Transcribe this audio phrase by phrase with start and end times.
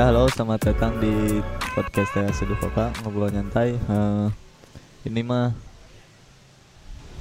[0.00, 1.44] Ya halo, selamat datang di
[1.76, 4.32] podcast saya Seduh Papa Ngobrol nyantai uh,
[5.04, 5.52] Ini mah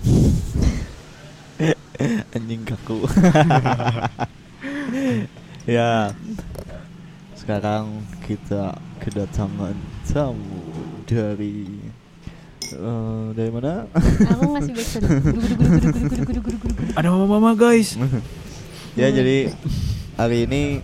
[2.40, 3.04] Anjing kaku
[5.76, 6.16] Ya
[7.36, 9.76] Sekarang kita kedatangan
[10.08, 10.64] tamu
[11.04, 11.84] dari
[12.80, 13.92] uh, dari mana?
[16.96, 18.00] Ada mama-mama guys.
[18.96, 19.52] ya jadi
[20.16, 20.80] hari ini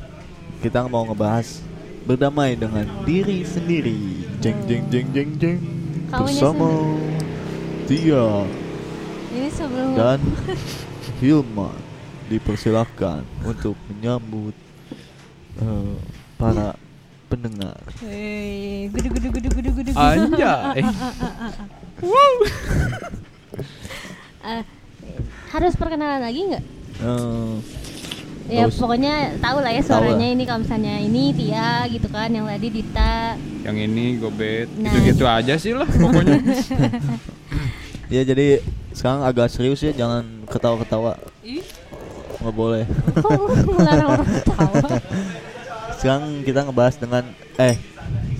[0.59, 1.63] kita mau ngebahas
[2.05, 4.26] berdamai dengan diri sendiri.
[4.40, 5.59] Jeng jeng jeng jeng jeng.
[6.05, 6.70] Kamunya Bersama
[7.90, 8.46] Tia
[9.34, 10.22] Ini sebelum dan
[11.18, 11.76] Hilman
[12.30, 14.54] dipersilahkan untuk menyambut
[15.62, 15.96] eh,
[16.38, 16.77] para
[17.26, 17.77] pendengar.
[18.02, 19.99] Hei, gudu, gudu, gudu, gudu, gudu, gudu.
[19.99, 20.82] Anjay.
[24.46, 24.62] Eh,
[25.49, 26.62] harus perkenalan lagi nggak?
[27.01, 27.54] Eh,
[28.46, 28.85] Ya usah.
[28.85, 33.34] pokoknya tahu lah ya suaranya ini kalau misalnya ini Tia gitu kan, yang tadi Dita.
[33.65, 34.70] Yang ini gobet.
[34.77, 34.93] Nah.
[34.93, 36.38] Gitu-gitu aja sih lah pokoknya.
[38.13, 38.62] ya jadi
[38.93, 41.18] sekarang agak serius ya, jangan ketawa-ketawa.
[42.38, 42.85] Nggak boleh.
[45.98, 47.26] Sekarang kita ngebahas dengan
[47.57, 47.82] eh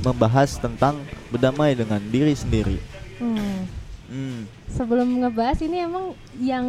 [0.06, 1.02] membahas tentang
[1.34, 2.78] berdamai dengan diri sendiri.
[3.18, 3.66] Hmm.
[4.06, 4.46] Hmm.
[4.70, 6.66] Sebelum ngebahas ini emang yang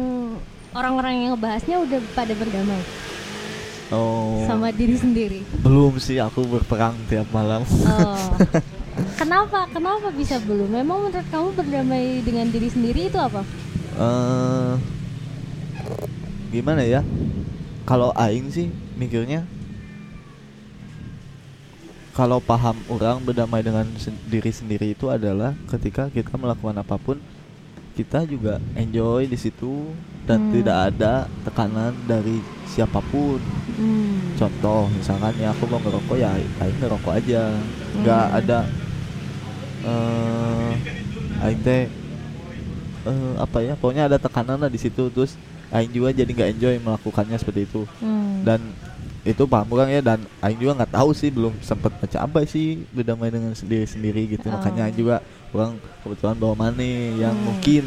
[0.73, 2.81] orang-orang yang ngebahasnya udah pada berdamai
[3.87, 4.43] Oh.
[4.43, 5.39] sama diri sendiri.
[5.63, 7.63] Belum sih aku berperang tiap malam.
[7.63, 8.35] Oh.
[9.21, 9.69] Kenapa?
[9.71, 10.67] Kenapa bisa belum?
[10.67, 13.45] Memang menurut kamu berdamai dengan diri sendiri itu apa?
[13.97, 14.73] eh
[16.51, 17.01] gimana ya?
[17.87, 19.47] Kalau aing sih mikirnya
[22.11, 27.21] kalau paham orang berdamai dengan sen- diri sendiri itu adalah ketika kita melakukan apa pun
[27.93, 29.93] kita juga enjoy di situ
[30.27, 30.51] dan Hmm.
[30.51, 33.39] tidak ada tekanan dari siapa pun.
[33.79, 34.35] Hmm.
[34.35, 37.43] Contoh misalkan ya aku mau ngerokok ya aing ngerokok aja.
[37.97, 38.37] nggak Hmm.
[38.37, 38.59] ada
[39.87, 40.71] eh
[41.41, 41.81] aing teh
[43.07, 43.73] eh, apa ya?
[43.79, 45.39] Pokoknya ada tekanan lah di situ terus
[45.71, 47.87] aing juga jadi nggak enjoy melakukannya seperti itu.
[48.03, 48.43] Hmm.
[48.43, 48.59] Dan
[49.27, 52.87] itu paham orang ya dan aing juga nggak tahu sih belum sempat baca apa sih
[52.89, 54.53] berdamai dengan sendiri sendiri gitu Oh.
[54.53, 57.45] makanya aing juga orang kebetulan bawa mana yang Hmm.
[57.45, 57.83] mungkin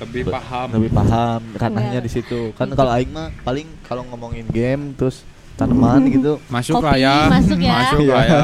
[0.00, 0.68] Lebih paham.
[0.72, 2.02] lebih paham ranahnya Nggak.
[2.02, 5.20] di situ kan kalau aing mah paling kalau ngomongin game terus
[5.60, 7.16] tanaman gitu Masuk Kopi, lah ya.
[7.28, 7.74] masuk ya.
[7.76, 8.10] Masuk Iya.
[8.10, 8.42] lah ya.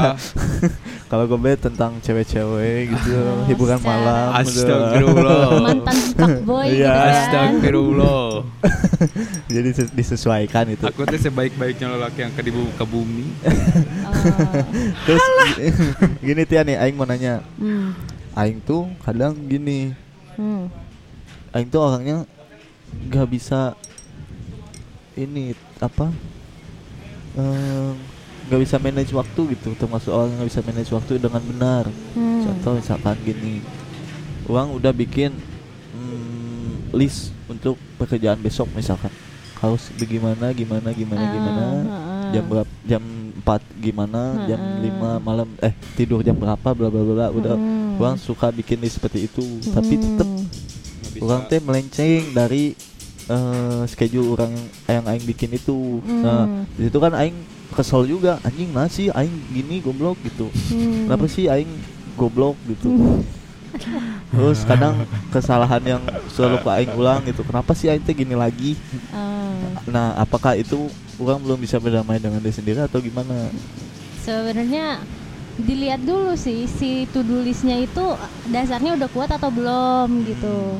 [1.09, 4.41] kalau gue tentang cewek-cewek gitu Oh, hiburan secara- malam udah.
[4.43, 5.45] Astagfirullah.
[5.57, 6.69] mantan fuckboy Iya.
[6.69, 7.07] gitu kan.
[7.09, 8.27] Astagfirullah.
[9.55, 13.25] jadi ses- disesuaikan itu Aku tuh sebaik-baiknya lelaki yang ke ke bumi.
[14.03, 14.13] Oh.
[15.07, 15.23] terus
[16.19, 17.97] gini Tia nih aing mau nanya Hmm.
[18.33, 19.95] aing tuh kadang gini
[20.35, 20.69] Hmm.
[21.49, 22.27] aing tuh orangnya
[23.07, 23.73] nggak bisa
[25.13, 26.11] ini apa
[27.37, 31.83] nggak bisa manage waktu gitu termasuk orang nggak bisa manage waktu dengan benar
[32.13, 32.41] Hmm.
[32.43, 33.59] contoh misalkan gini
[34.45, 35.35] uang udah bikin
[35.91, 39.11] mm, list untuk pekerjaan besok misalkan
[39.55, 42.29] harus bagaimana gimana gimana Ah, gimana ah, ah.
[42.29, 43.03] jam berapa jam
[43.37, 43.43] 4
[43.79, 45.17] gimana jam Ah.
[45.17, 47.97] 5 malam eh tidur jam berapa bla bla bla udah Hmm.
[47.97, 50.15] uang suka bikin list seperti itu tapi Hmm.
[50.15, 50.29] Nggak
[51.11, 51.19] bisa.
[51.19, 52.77] orang teh melenceng dari
[53.27, 54.51] eh, schedule orang
[54.85, 56.63] yang, aing bikin itu nah Hmm.
[56.73, 57.35] di situ kan aing
[57.69, 61.05] kesel juga anjing nah sih aing gini goblok gitu Hmm.
[61.05, 61.69] kenapa sih aing
[62.15, 63.21] goblok gitu Hmm.
[64.31, 64.95] terus kadang
[65.29, 68.73] kesalahan yang selalu ke aing ulang gitu kenapa sih aing teh gini lagi
[69.11, 69.53] Ah.
[69.85, 73.51] nah apakah itu orang belum bisa berdamai dengan diri sendiri atau gimana
[74.17, 74.99] Sebenarnya
[75.57, 78.05] dilihat dulu sih si to-do listnya itu
[78.47, 80.77] dasarnya udah kuat atau belum gitu.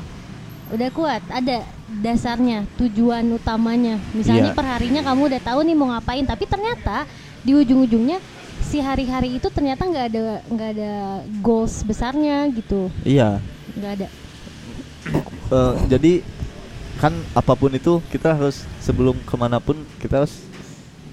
[0.70, 3.96] Udah kuat, ada dasarnya, tujuan utamanya.
[4.12, 4.58] Misalnya Iya.
[4.58, 7.08] perharinya kamu udah tahu nih mau ngapain, tapi ternyata
[7.44, 8.20] di ujung-ujungnya
[8.60, 10.92] si hari-hari itu ternyata nggak ada nggak ada
[11.40, 13.40] goals besarnya gitu, iya
[13.80, 14.08] nggak ada.
[15.48, 16.14] Eh, jadi
[17.00, 20.44] kan apa pun itu kita harus sebelum ke mana pun kita harus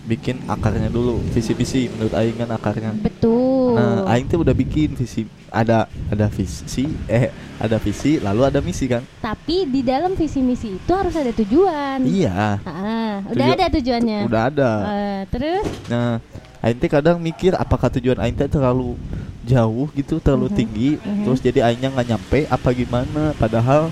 [0.04, 2.92] bikin akarnya dulu visi visi menurut Aing kan akarnya.
[2.94, 3.72] Betul.
[3.72, 8.84] nah Aing tuh udah bikin visi ada ada visi eh ada visi lalu ada misi
[8.84, 9.00] kan.
[9.18, 12.04] Tapi di dalam visi misi itu harus ada tujuan.
[12.04, 12.60] iya.
[12.60, 14.18] Ah, udah Tuju- ada tujuannya.
[14.24, 14.70] udah ada.
[14.86, 15.64] Eh, terus?
[15.86, 16.20] Nah
[16.60, 18.96] Aing teh kadang mikir apakah tujuan Aing teh terlalu
[19.42, 20.90] jauh gitu terlalu Mhm, tinggi.
[20.96, 21.24] Mhm.
[21.24, 23.32] terus jadi Aingnya nggak nyampe apa gimana?
[23.34, 23.88] Padahal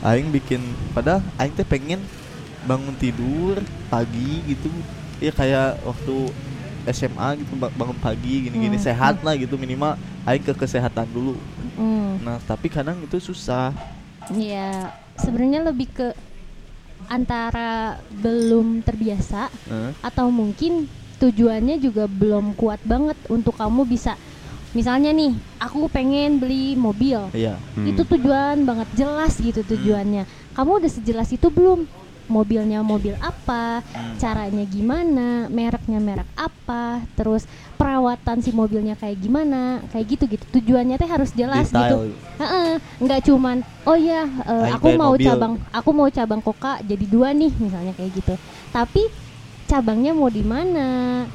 [0.00, 0.58] Aing bikin
[0.90, 2.02] padahal Aing teh pengen
[2.62, 4.70] bangun tidur pagi gitu
[5.22, 6.14] ya kayak waktu
[6.82, 9.94] SMA gitu ba- bangun pagi gini-gini Hmm, sehat lah gitu minimal
[10.26, 11.38] Aing ke kesehatan dulu.
[11.78, 13.70] Hmm, nah tapi kadang itu susah.
[14.34, 16.10] Ya sebenarnya lebih ke
[17.06, 20.86] antara belum terbiasa Eh, atau mungkin
[21.18, 24.18] tujuannya juga belum kuat banget untuk kamu bisa
[24.72, 25.30] misalnya nih
[25.62, 27.30] aku pengen beli mobil.
[27.30, 27.54] Iya.
[27.78, 27.86] Hmm.
[27.86, 30.26] itu tujuan banget jelas gitu tujuannya.
[30.54, 31.86] Kamu udah sejelas itu belum
[32.32, 34.16] mobilnya mobil apa Hmm.
[34.16, 36.82] caranya gimana mereknya merek apa
[37.12, 37.44] terus
[37.76, 41.82] perawatan si mobilnya kayak gimana kayak gitu gitu tujuannya teh harus jelas Detail.
[41.82, 41.96] gitu
[42.38, 45.26] Heeh, nggak cuman oh ya Aing aku mau mobil.
[45.26, 48.34] cabang aku mau cabang koka jadi dua nih misalnya kayak gitu
[48.70, 49.02] tapi
[49.64, 50.88] cabangnya mau di mana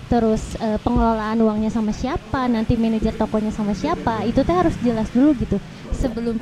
[0.07, 5.09] terus eh, pengelolaan uangnya sama siapa nanti manajer tokonya sama siapa itu teh harus jelas
[5.09, 5.57] dulu gitu
[5.91, 6.37] sebelum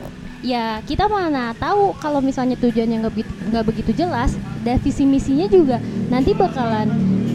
[0.46, 3.14] ya kita mana tahu kalau misalnya tujuannya nggak
[3.50, 4.32] nggak begitu jelas
[4.62, 6.86] dan visi misinya juga nanti bakalan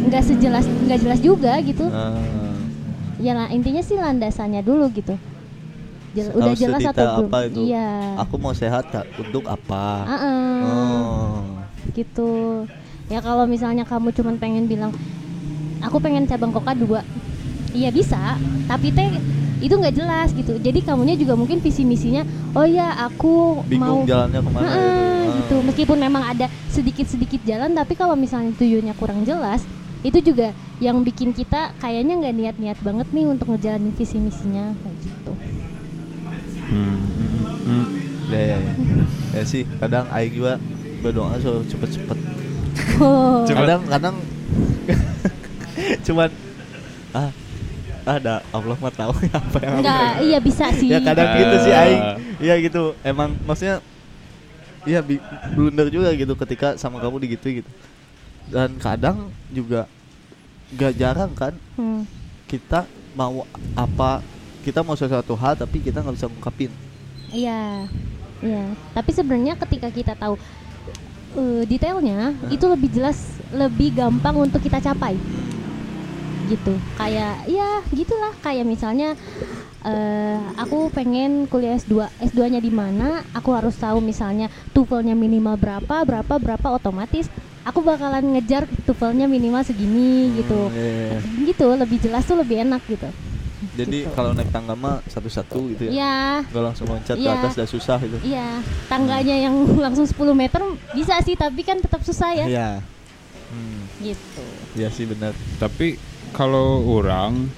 [0.07, 2.15] nggak sejelas nggak jelas juga gitu Ah.
[3.19, 5.19] ya lah intinya sih landasannya dulu gitu
[6.11, 7.59] Jel- udah Harus jelas atau belum apa itu?
[7.65, 9.07] iya Aku mau sehat Kak.
[9.17, 9.85] Untuk apa?
[10.05, 10.59] Ah-ah.
[10.65, 11.39] Oh.
[11.91, 12.67] gitu
[13.07, 14.95] ya kalau misalnya kamu cuman pengen bilang
[15.81, 17.03] aku pengen cabang koka dua
[17.71, 19.11] iya bisa tapi teh
[19.61, 22.25] itu nggak jelas gitu jadi kamunya juga mungkin visi misinya
[22.57, 25.01] oh ya aku Bingung mau jalannya ke mana Heeh, gitu.
[25.31, 25.37] Ah.
[25.37, 29.63] gitu meskipun memang ada sedikit sedikit jalan tapi kalau misalnya tujuannya kurang jelas
[30.01, 34.97] itu juga yang bikin kita kayaknya nggak niat-niat banget nih untuk ngejalanin visi misinya kayak
[35.05, 35.33] gitu
[36.71, 37.03] Hmm.
[37.67, 37.87] Hmm.
[38.31, 38.73] Ya, ya, ya.
[39.35, 40.55] ya sih kadang aing juga
[41.03, 42.19] berdoa so cepet-cepet.
[43.03, 43.43] oh.
[43.43, 43.59] Cepet.
[43.59, 44.17] Kadang kadang
[46.07, 46.31] cuman
[47.11, 47.31] ah
[48.13, 50.23] ada Allah mah tahu apa yang aku nggak pengen.
[50.25, 51.83] iya bisa sih Ya kadang gitu sih Ah.
[51.83, 52.03] aing.
[52.39, 52.83] Iya gitu.
[53.01, 53.79] Emang maksudnya
[54.81, 55.05] Iya
[55.53, 57.71] blunder juga gitu ketika sama kamu digitu gitu.
[58.47, 59.17] Dan kadang
[59.49, 59.85] juga
[60.73, 62.03] gak jarang kan Hmm.
[62.45, 64.23] kita mau apa
[64.61, 66.71] kita mau sesuatu hal tapi kita nggak bisa ngungkapin
[67.29, 67.87] Iya,
[68.41, 68.65] iya.
[68.91, 70.35] Tapi sebenarnya ketika kita tahu
[71.33, 73.19] eh, detailnya, itu lebih jelas,
[73.51, 75.15] lebih gampang untuk kita capai.
[76.51, 76.75] Gitu.
[76.93, 78.35] Kayak, ya gitulah.
[78.37, 79.15] Kayak misalnya,
[79.81, 83.23] eh, aku pengen kuliah S2, S2-nya di mana?
[83.31, 87.31] Aku harus tahu misalnya TOEFL-nya minimal berapa, berapa, berapa, otomatis
[87.61, 90.67] aku bakalan ngejar TOEFL-nya minimal segini gitu.
[90.67, 91.19] Hmm, iya, iya.
[91.47, 93.07] Gitu, lebih jelas tuh lebih enak gitu.
[93.71, 94.17] jadi Gitu.
[94.17, 96.19] kalau naik tangga mah satu-satu gitu ya Iya.
[96.49, 97.37] nggak langsung loncat ke Iya.
[97.37, 98.49] atas udah susah gitu Iya,
[98.89, 99.53] tangganya yang
[99.85, 102.47] langsung 10 meter bisa sih, tapi kan tetap susah ya.
[102.49, 102.69] iya
[103.53, 104.45] hmm, Gitu.
[104.75, 106.01] iya sih benar Tapi
[106.31, 107.49] kalau orang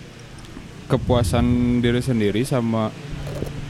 [0.87, 1.47] kepuasan
[1.79, 2.93] diri sendiri sama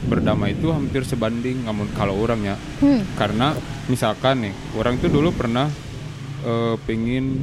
[0.03, 3.07] berdamai itu hampir sebanding namun kalau orang ya Hmm.
[3.15, 3.55] karena
[3.85, 5.71] misalkan nih orang tuh dulu pernah
[6.43, 7.39] eh, pengen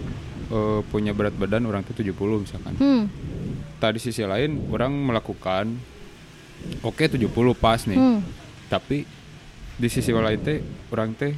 [0.47, 3.09] eh, punya berat badan orang tuh 70 misalkan Hmm.
[3.77, 5.73] tadi sisi lain orang melakukan
[6.83, 7.25] oke 70
[7.55, 8.21] pas nih Hmm.
[8.69, 9.09] tapi
[9.75, 10.61] di sisi lain teh
[10.91, 11.33] orang teh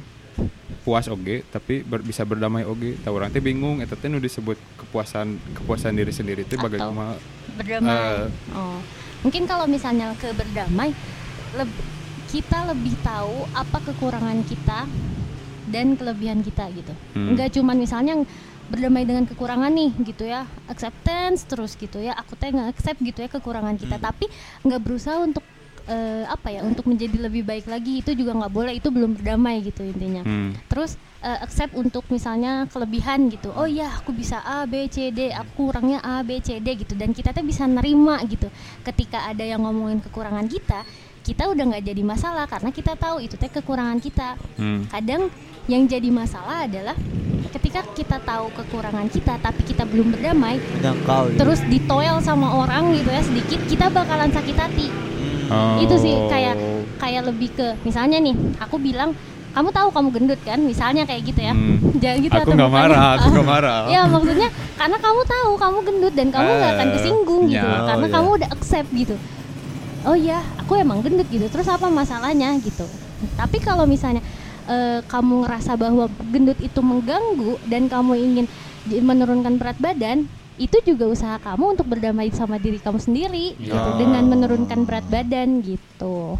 [0.81, 4.57] puas oge tapi ber- bisa berdamai oge tahu orang teh bingung eta teh nu disebut
[4.75, 7.15] kepuasan kepuasan diri sendiri teh bagaimana
[7.53, 7.93] Berdamai.
[7.93, 8.27] Eh.
[8.51, 8.79] oh.
[9.21, 10.91] Mungkin kalau misalnya ke berdamai
[11.53, 11.83] leb-
[12.27, 14.89] kita lebih tahu apa kekurangan kita
[15.65, 16.91] dan kelebihan kita gitu.
[17.13, 17.31] Hmm.
[17.31, 18.13] Enggak cuman misalnya
[18.63, 22.17] berdamai dengan kekurangan nih gitu ya, acceptance terus gitu ya.
[22.17, 24.03] Aku teh nggak accept gitu ya kekurangan kita, Hmm.
[24.03, 24.25] tapi
[24.61, 25.45] nggak berusaha untuk
[25.85, 28.73] eh, apa ya, untuk menjadi lebih baik lagi itu juga nggak boleh.
[28.77, 30.23] Itu belum berdamai gitu intinya.
[30.23, 30.55] Hmm.
[30.71, 35.31] terus eh, accept untuk misalnya kelebihan gitu oh ya aku bisa A B C D
[35.31, 38.47] aku kurangnya A B C D gitu dan kita tuh bisa nerima gitu
[38.83, 40.83] ketika ada yang ngomongin kekurangan kita
[41.23, 44.83] kita udah nggak jadi masalah karena kita tahu itu teh kekurangan kita Hmm.
[44.91, 45.31] kadang
[45.71, 46.95] yang jadi masalah adalah
[47.55, 51.39] ketika kita tahu kekurangan kita tapi kita belum berdamai nyangkal gitu.
[51.39, 54.87] terus ditoel sama orang gitu ya sedikit kita bakalan sakit hati
[55.43, 56.27] Hmm, itu sih Oh.
[56.27, 56.55] kayak
[56.97, 59.11] kayak lebih ke misalnya nih aku bilang
[59.53, 60.57] kamu tahu kamu gendut kan?
[60.57, 61.53] Misalnya kayak gitu ya.
[61.53, 61.77] Hmm.
[62.01, 63.79] jangan gitu aku nggak marah aku nggak marah.
[63.85, 67.61] Ya maksudnya karena kamu tahu kamu gendut dan kamu nggak akan Eh, kesinggung gitu.
[67.61, 69.15] ya, karena oh, kamu udah accept gitu.
[70.03, 71.45] Oh ya aku emang gendut gitu.
[71.47, 72.57] Terus apa masalahnya?
[72.57, 72.83] Gitu.
[73.37, 74.19] Tapi kalau misalnya
[74.65, 78.45] eh, kamu ngerasa bahwa gendut itu mengganggu dan kamu ingin
[78.89, 80.27] menurunkan berat badan
[80.61, 83.73] itu juga usaha kamu untuk berdamai sama diri kamu sendiri gitu.
[83.73, 83.97] Ya.
[83.97, 86.37] dengan menurunkan berat badan gitu.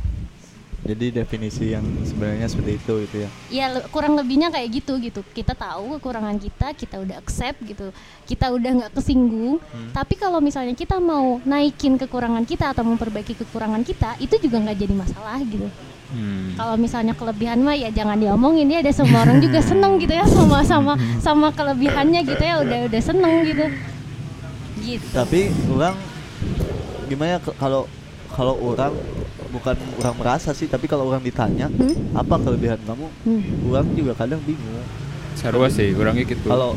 [0.84, 3.30] Jadi definisi yang sebenarnya seperti itu gitu ya?
[3.48, 5.24] Ya le- kurang lebihnya kayak gitu gitu.
[5.24, 7.96] Kita tahu kekurangan kita kita udah accept gitu.
[8.28, 9.64] Kita udah nggak kesinggung.
[9.64, 9.96] Hmm.
[9.96, 14.78] tapi kalau misalnya kita mau naikin kekurangan kita atau memperbaiki kekurangan kita itu juga nggak
[14.78, 15.68] jadi masalah gitu.
[16.14, 16.54] Hmm.
[16.54, 18.84] kalau misalnya kelebihan mah ya jangan diomongin ya.
[18.84, 20.28] Ada semua orang juga seneng gitu ya.
[20.28, 20.94] Sama sama
[21.24, 22.60] sama kelebihannya gitu ya.
[22.60, 23.66] Udah udah seneng gitu
[24.84, 25.96] gitu tapi orang
[27.06, 27.88] gimana ya kalau
[28.30, 28.92] kalau orang
[29.50, 31.94] bukan orang merasa sih tapi kalau orang ditanya Hmm?
[32.14, 33.42] apa kelebihan kamu Hmm.
[33.66, 34.82] orang juga kadang bingung
[35.34, 36.74] sarua sih orangnya gitu kalau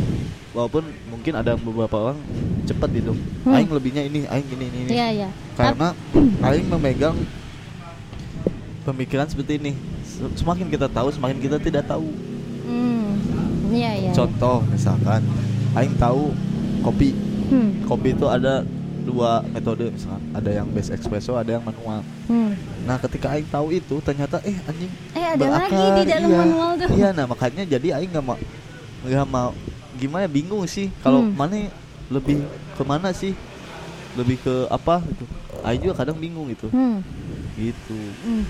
[0.53, 2.19] walaupun mungkin ada beberapa orang
[2.65, 3.53] cepet gitu Hmm.
[3.53, 4.91] aing lebihnya ini aing ini ini, ini.
[4.93, 5.29] Iya iya.
[5.55, 5.89] karena
[6.43, 7.17] aing memegang
[8.83, 9.73] pemikiran seperti ini
[10.03, 12.07] Se- semakin kita tahu semakin kita tidak tahu
[12.63, 13.15] Hmm.
[13.71, 14.13] Iya iya.
[14.13, 15.23] contoh misalkan
[15.73, 16.35] aing tahu
[16.83, 17.15] kopi
[17.47, 17.71] Hmm.
[17.83, 18.67] kopi itu ada
[19.03, 22.53] dua metode misalkan ada yang base espresso ada yang manual Hmm.
[22.83, 26.39] nah ketika aing tahu itu ternyata eh anjing Eh ada lagi berakar, di dalam iya.
[26.41, 26.89] manual tuh.
[26.93, 28.39] iya nah makanya jadi aing nggak mau
[29.03, 29.51] nggak mau
[29.95, 31.33] gimana ya, bingung sih kalau Hmm.
[31.33, 31.71] mana
[32.09, 32.43] lebih
[32.75, 33.33] ke mana sih
[34.15, 35.25] lebih ke apa gitu
[35.63, 36.99] aing juga kadang bingung gitu Hmm.
[37.55, 38.43] gitu Hmm.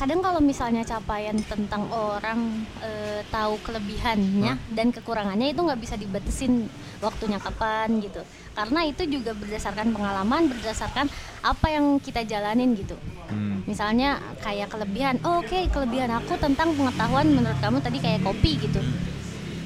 [0.00, 6.72] Kadang kalau misalnya capaian tentang orang eh, tahu kelebihannya dan kekurangannya itu nggak bisa dibatesin
[7.04, 8.24] waktunya kapan gitu.
[8.56, 11.04] Karena itu juga berdasarkan pengalaman, berdasarkan
[11.44, 12.96] apa yang kita jalanin gitu.
[13.28, 13.60] Hmm.
[13.68, 18.80] Misalnya kayak kelebihan, oh, oke kelebihan aku tentang pengetahuan menurut kamu tadi kayak kopi gitu.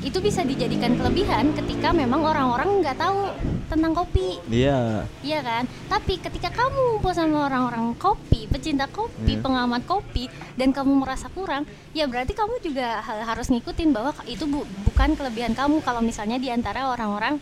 [0.04, 3.32] Itu bisa dijadikan kelebihan ketika memang orang-orang nggak tahu
[3.64, 4.37] tentang kopi.
[4.46, 5.64] iya Iya kan?
[5.88, 9.40] Tapi ketika kamu ngumpul sama orang-orang kopi, pecinta kopi, Iya.
[9.40, 14.44] pengamat kopi, dan kamu merasa kurang, ya berarti kamu juga ha- harus ngikutin bahwa itu
[14.44, 17.40] bu- bukan kelebihan kamu kalau misalnya di antara orang-orang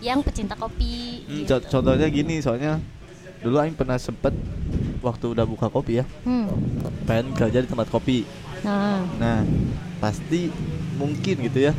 [0.00, 1.22] yang pecinta kopi.
[1.22, 1.60] Hmm, gitu.
[1.60, 2.80] co- contohnya gini soalnya
[3.38, 4.32] dulu aing pernah sempet
[4.98, 6.48] waktu udah buka kopi ya Hmm.
[7.04, 8.24] pengen kerja di tempat kopi
[8.60, 9.40] Nah, Nah,
[9.96, 10.52] pasti
[11.00, 11.72] mungkin gitu ya.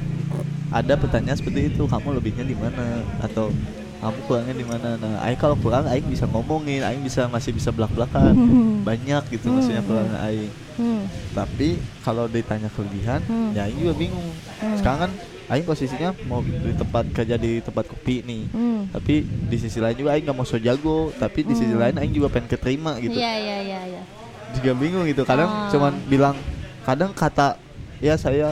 [0.71, 2.85] Ada pertanyaan seperti itu, kamu lebihnya di mana
[3.19, 3.51] atau
[3.99, 4.89] kamu kurangnya di mana?
[4.95, 8.33] Nah, aing kalau kurang aing bisa ngomongin, aing bisa masih bisa belak-belakan.
[8.89, 9.87] Banyak gitu maksudnya Hmm.
[9.87, 10.51] kurangnya aing.
[10.73, 11.01] hmm.
[11.31, 11.67] Tapi
[12.01, 13.51] kalau ditanya kelebihan, Hmm.
[13.51, 14.31] ya aing juga bingung.
[14.57, 14.73] Hmm.
[14.73, 15.11] Sekarang kan
[15.49, 18.43] aing posisinya mau di tempat kerja di tempat kopi nih.
[18.49, 18.87] Hmm.
[18.89, 21.83] Tapi di sisi lain juga aing gak mau so jago, tapi di sisi Hmm.
[21.83, 24.01] lain aing juga pengen keterima gitu Iya, iya, iya, iya.
[24.51, 25.67] juga bingung gitu kadang Ah.
[25.67, 26.35] cuman bilang
[26.81, 27.55] kadang kata
[27.99, 28.51] ya saya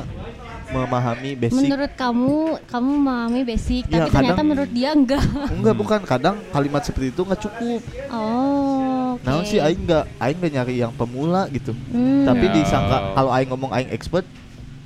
[0.70, 5.24] memahami basic Menurut kamu, kamu memahami basic, Ya, tapi ternyata kadang- menurut dia enggak.
[5.56, 9.24] enggak bukan kadang kalimat seperti itu nggak cukup Oh, oke.
[9.24, 12.24] nah sih aing nggak aing nggak nyari yang pemula gitu Hmm.
[12.24, 12.54] tapi Ya.
[12.56, 14.26] disangka kalau aing ngomong aing expert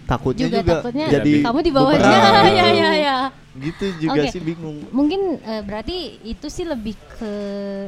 [0.03, 2.03] takutnya juga, juga, takutnya jadi kamu di bawahnya.
[2.03, 3.17] beberapa ya, ya, ya.
[3.53, 4.33] gitu juga Oke.
[4.33, 7.31] sih bingung Mungkin eh, berarti itu sih lebih ke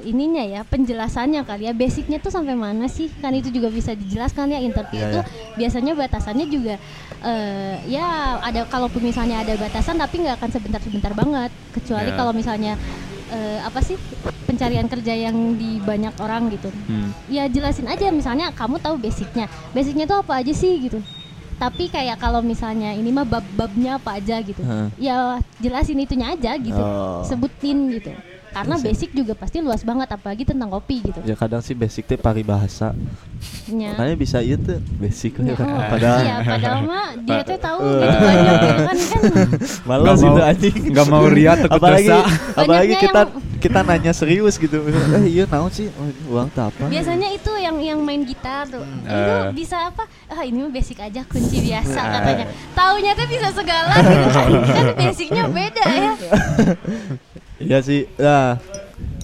[0.05, 1.73] ininya ya, penjelasannya kali ya.
[1.73, 3.09] Basicnya tuh sampai mana sih?
[3.17, 5.29] Kan itu juga bisa dijelaskan ya interview Iya, itu iya.
[5.57, 6.77] biasanya batasannya juga
[7.19, 8.05] eh, ya
[8.39, 11.49] ada kalaupun misalnya ada batasan tapi nggak akan sebentar-sebentar banget.
[11.73, 12.15] Kecuali Ya.
[12.15, 12.73] kalau misalnya
[13.33, 13.97] eh, apa sih
[14.45, 16.69] pencarian kerja yang di banyak orang gitu.
[16.85, 17.09] Hmm.
[17.25, 19.49] Ya jelasin aja misalnya kamu tahu basicnya.
[19.73, 21.01] Basicnya tuh apa aja sih gitu.
[21.55, 24.59] Tapi kayak kalau misalnya ini mah bab-babnya apa aja gitu.
[24.59, 24.91] Heeh.
[24.99, 26.79] Ya jelasin itunya aja gitu.
[26.79, 27.23] Oh.
[27.23, 28.11] Sebutin gitu.
[28.55, 28.87] Karena Bisa.
[28.87, 31.19] basic juga pasti luas banget apalagi tentang kopi gitu.
[31.21, 32.95] ya kadang sih basic teh paribahasa
[33.67, 33.91] Ya.
[33.91, 38.07] makanya bisa iya tuh basic Ya, oh, padahal iya, padahal mah dia tuh tahu gitu
[38.17, 39.21] banyak kan kan
[39.83, 42.25] malas itu mau- anjing nggak mau riak, takut apalagi dosa.
[42.55, 46.87] apalagi kita yang- kita nanya serius gitu eh iya naon sih Oh, uang tak apa
[46.87, 49.51] biasanya itu yang yang main gitar tuh itu Eh.
[49.51, 52.11] bisa apa ah ini mah basic aja kunci biasa Eh.
[52.13, 56.11] katanya taunya tuh bisa segala gitu kan kan basicnya beda ya
[57.55, 58.59] Iya sih, nah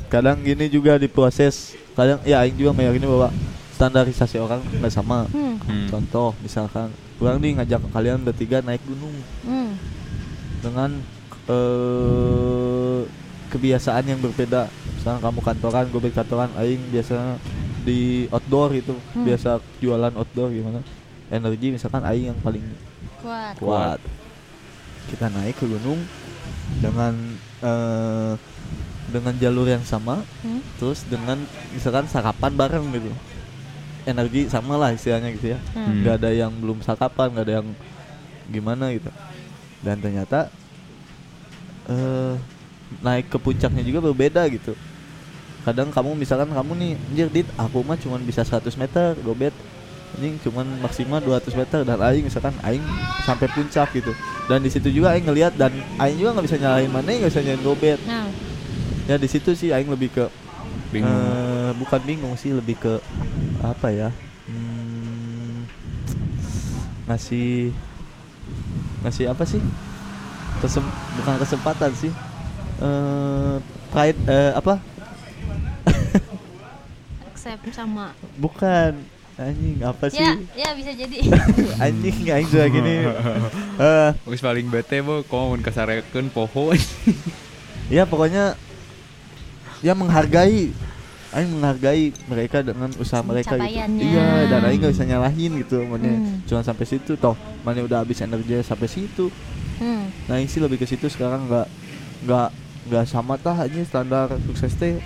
[0.07, 1.75] kadang gini juga diproses.
[1.91, 3.27] Kadang ya Aing juga meyakini bahwa
[3.75, 5.27] standarisasi orang nggak sama.
[5.27, 5.55] hmm.
[5.61, 5.87] Hmm.
[5.89, 6.87] Contoh misalkan,
[7.19, 9.11] orang nih ngajak kalian bertiga naik gunung
[9.43, 9.75] Hmm.
[10.63, 10.89] dengan
[11.45, 13.01] eh
[13.51, 14.71] kebiasaan yang berbeda.
[14.95, 17.35] Misalkan kamu kantoran, gue kantoran, Aing biasanya
[17.83, 19.27] di outdoor itu, Hmm.
[19.27, 20.79] biasa jualan outdoor gimana.
[21.27, 22.63] Energi misalkan Aing yang paling
[23.19, 23.99] kuat kuat.
[25.11, 25.99] Kita naik ke gunung
[26.79, 27.13] dengan
[27.61, 28.33] eh,
[29.11, 30.63] dengan jalur yang sama, Hmm.
[30.79, 31.35] terus dengan
[31.75, 33.11] misalkan sarapan bareng gitu.
[34.07, 35.59] Energi sama lah istilahnya gitu ya.
[35.75, 36.01] Hmm.
[36.01, 37.67] nggak ada yang belum sarapan, nggak ada yang
[38.47, 39.11] gimana gitu.
[39.83, 40.47] Dan ternyata
[41.89, 42.35] eh
[43.01, 44.75] naik ke puncaknya juga berbeda gitu.
[45.61, 49.53] Kadang kamu misalkan kamu nih, anjir dit, aku mah cuman bisa 100 meter, gobet
[50.17, 52.83] anjing cuman maksimal 200 meter dan aing misalkan aing
[53.23, 54.11] sampai puncak gitu.
[54.49, 57.41] Dan di situ juga aing ngelihat dan aing juga nggak bisa nyalain mana nggak bisa
[57.41, 58.27] nyalain gobet nah.
[59.09, 60.25] Ya di situ sih aing lebih ke
[60.91, 61.07] Bingung.
[61.07, 62.99] eh, bukan bingung sih lebih ke
[63.63, 64.09] apa ya
[64.51, 65.63] hmm,
[67.07, 67.71] ngasih
[69.01, 69.61] ngasih apa sih?
[70.61, 70.85] Kesem,
[71.17, 72.11] bukan kesempatan sih
[72.81, 73.55] eh
[73.89, 74.77] pride eh, apa?
[77.31, 79.01] Accept sama bukan
[79.41, 81.17] anjing apa sih ya ya bisa jadi
[81.85, 82.93] anjing aing juga gini
[83.77, 86.71] eh Wis paling bete bo, komo mun kasarekeun poho.
[87.95, 88.53] ya pokoknya
[89.81, 90.69] ya menghargai
[91.31, 94.03] Aing menghargai mereka dengan usaha mereka gitu.
[94.03, 96.43] Iya, dan Aing gak bisa nyalahin gitu, makanya Hmm.
[96.43, 97.39] cuma sampai situ toh.
[97.63, 99.31] Mana udah habis energi sampai situ.
[99.79, 100.11] Hmm.
[100.29, 101.65] nah ini sih lebih ke situ sekarang nggak
[102.27, 102.49] nggak
[102.85, 105.01] nggak sama tah aja standar sukses teh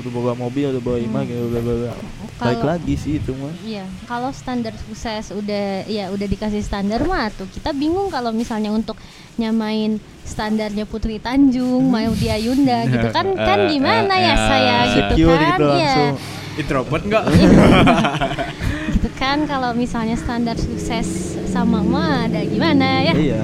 [0.00, 1.92] udah bawa mobil udah bawa imah gitu bla bla bla
[2.36, 3.52] baik lagi sih itu mah.
[3.60, 8.72] Iya, kalau standar sukses udah ya udah dikasih standar mah tuh kita bingung kalau misalnya
[8.72, 8.96] untuk
[9.36, 14.38] nyamain standarnya Putri Tanjung, mau dia Yunda gitu kan kan Eh, gimana eh, ya eh,
[14.40, 15.68] saya gitu secure kan gitu Iya.
[15.68, 16.14] langsung.
[16.56, 17.24] Introvert nggak?
[18.96, 21.06] gitu kan kalau misalnya standar sukses
[21.44, 23.14] sama mah ada gimana ya?
[23.14, 23.42] Iya.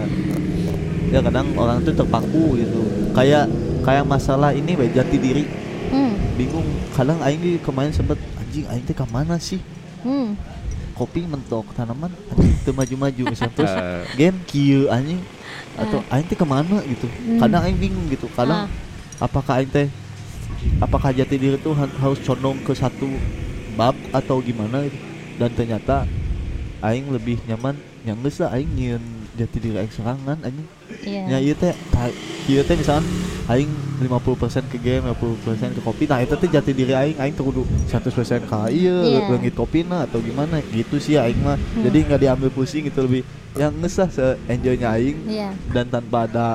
[1.06, 2.80] Ya kadang orang tuh terpaku gitu.
[3.12, 3.46] Kayak
[3.84, 5.44] kayak masalah ini we, jati diri.
[5.44, 5.65] hmm.
[6.36, 9.60] Bingung kadang aing di kemarin sempet anjing aing teh ke mana sih
[10.00, 10.36] Hmm.
[10.92, 14.04] kopi mentok tanaman anjing teu maju-maju misalnya terus Eh.
[14.14, 15.18] game kieu anjing
[15.74, 17.40] atau aing teh ke mana gitu Hmm.
[17.40, 18.68] kadang aing bingung gitu kadang Ah.
[19.18, 19.88] apakah aing teh
[20.78, 23.08] apakah jati diri itu ha- harus condong ke satu
[23.74, 24.98] bab atau gimana gitu
[25.36, 26.04] dan ternyata
[26.80, 29.04] aing lebih nyaman yang geus lah aing nyieun
[29.36, 30.68] jati diri aing serangan anjing
[31.06, 31.22] Iya.
[31.28, 31.74] Ya ieu teh
[32.48, 33.06] ieu teh misalkan
[33.46, 36.04] aing 50% ke game, 50% ke kopi.
[36.04, 39.28] Nah, itu teh jati diri aing aing kudu 100% ka Iya.
[39.30, 41.56] leungit kopina atau gimana gitu sih aing mah.
[41.56, 41.84] Hmm.
[41.86, 43.22] Jadi nggak diambil pusing gitu lebih
[43.56, 45.50] yang geus lah se enjoynya aing Iya.
[45.72, 46.46] dan tanpa ada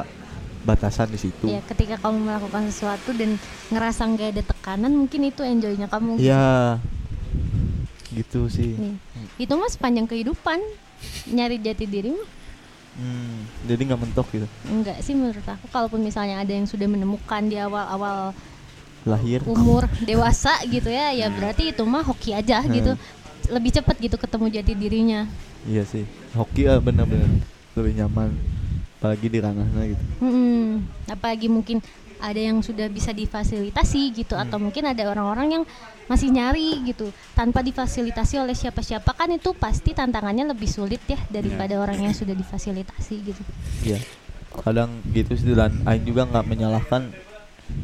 [0.61, 1.49] batasan di situ.
[1.49, 3.41] Ya, ketika kamu melakukan sesuatu dan
[3.73, 6.21] ngerasa nggak ada tekanan, mungkin itu enjoynya kamu.
[6.21, 6.77] Iya.
[8.13, 8.77] Gitu sih.
[8.77, 8.95] Nih,
[9.41, 10.59] itu mah sepanjang kehidupan
[11.33, 12.40] nyari jati diri mah
[12.93, 14.47] Hmm, jadi nggak mentok gitu.
[14.65, 18.35] enggak sih menurut aku kalaupun misalnya ada yang sudah menemukan di awal-awal
[19.01, 19.41] Lahir.
[19.45, 22.69] umur dewasa gitu ya ya berarti itu mah hoki aja Hmm.
[22.69, 22.91] gitu
[23.47, 25.21] lebih cepat gitu ketemu jati dirinya
[25.63, 26.03] Iya sih.
[26.31, 27.29] Hoki ah bener-bener
[27.71, 28.33] lebih nyaman
[28.97, 30.03] apalagi di ranahnya gitu.
[30.19, 30.83] Mm-mm.
[31.07, 31.79] apalagi mungkin
[32.21, 35.63] ada yang sudah bisa difasilitasi gitu atau mungkin ada orang-orang yang
[36.05, 37.09] masih nyari gitu.
[37.33, 42.37] Tanpa difasilitasi oleh siapa-siapa kan itu pasti tantangannya lebih sulit ya daripada orang yang sudah
[42.37, 43.41] difasilitasi gitu.
[43.83, 43.99] Iya.
[44.51, 47.09] Kadang gitu sih dan aing juga nggak menyalahkan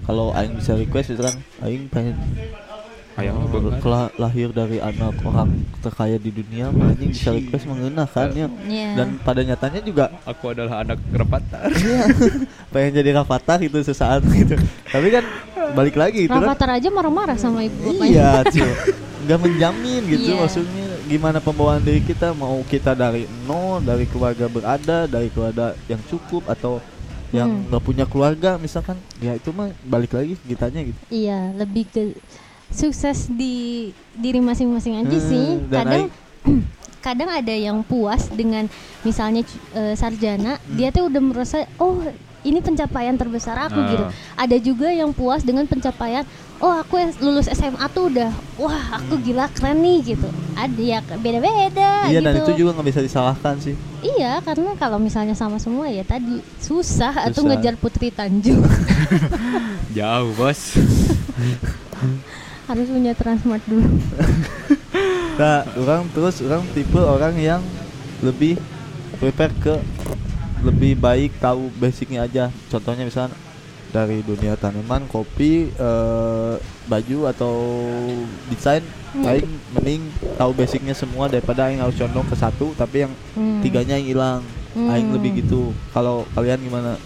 [0.04, 1.36] kalau aing bisa request itu kan.
[1.64, 2.16] Aing pengen
[3.18, 5.50] Ayah oh, lahir dari anak orang
[5.82, 8.46] terkaya di dunia anjing bisa request mengenah kan ya.
[8.70, 8.90] Iya.
[8.94, 11.66] Dan pada nyatanya juga Aku adalah anak Rapatar.
[11.82, 12.06] iya,
[12.70, 14.54] pengen jadi rafathar itu sesaat gitu.
[14.94, 15.26] Tapi kan
[15.74, 16.46] balik lagi itu kan.
[16.46, 18.72] Rafathar aja marah-marah sama ibu bapaknya Iya, cuy.
[19.26, 20.38] Nggak menjamin gitu Iya.
[20.38, 26.06] maksudnya gimana pembawaan diri kita mau kita dari nol, dari keluarga berada, dari keluarga yang
[26.06, 26.78] cukup atau
[27.34, 27.66] yang Hmm.
[27.68, 31.00] nggak punya keluarga misalkan ya itu mah balik lagi kitanya gitu.
[31.12, 32.14] Iya, lebih ke
[32.70, 35.48] sukses di diri masing-masing aja Hmm, sih.
[35.68, 36.04] dan Kadang
[37.00, 38.68] kadang ada yang puas dengan
[39.02, 40.76] misalnya eh, sarjana, Hmm.
[40.76, 42.04] dia tuh udah merasa oh
[42.44, 43.88] ini pencapaian terbesar aku Ah.
[43.90, 44.06] gitu.
[44.38, 46.24] Ada juga yang puas dengan pencapaian
[46.58, 50.28] oh aku yang lulus SMA tuh udah wah aku gila keren nih gitu.
[50.54, 52.26] Ada ya beda-beda iya gitu.
[52.26, 53.76] dan itu juga nggak bisa disalahkan sih.
[54.00, 57.52] Iya, karena kalau misalnya sama semua ya tadi susah, atau Susah.
[57.52, 58.64] ngejar Putri Tanjung.
[59.98, 60.60] Jauh bos.
[62.68, 63.88] Harus punya Transmart dulu.
[65.38, 67.62] Nah, orang terus orang tipe orang yang
[68.26, 68.58] lebih
[69.22, 69.78] prepare ke
[70.66, 72.50] lebih baik tahu basicnya aja.
[72.74, 73.38] Contohnya misalnya
[73.94, 76.54] dari dunia tanaman, kopi, eh,
[76.90, 77.54] baju atau
[78.50, 78.82] desain,
[79.14, 79.30] Hmm.
[79.30, 80.02] aing mending
[80.36, 83.62] tahu basicnya semua daripada aing harus condong ke satu tapi yang Hmm.
[83.62, 84.42] tiganya yang hilang.
[84.74, 85.22] Aing Hmm.
[85.22, 85.70] lebih gitu.
[85.94, 86.98] Kalau kalian gimana?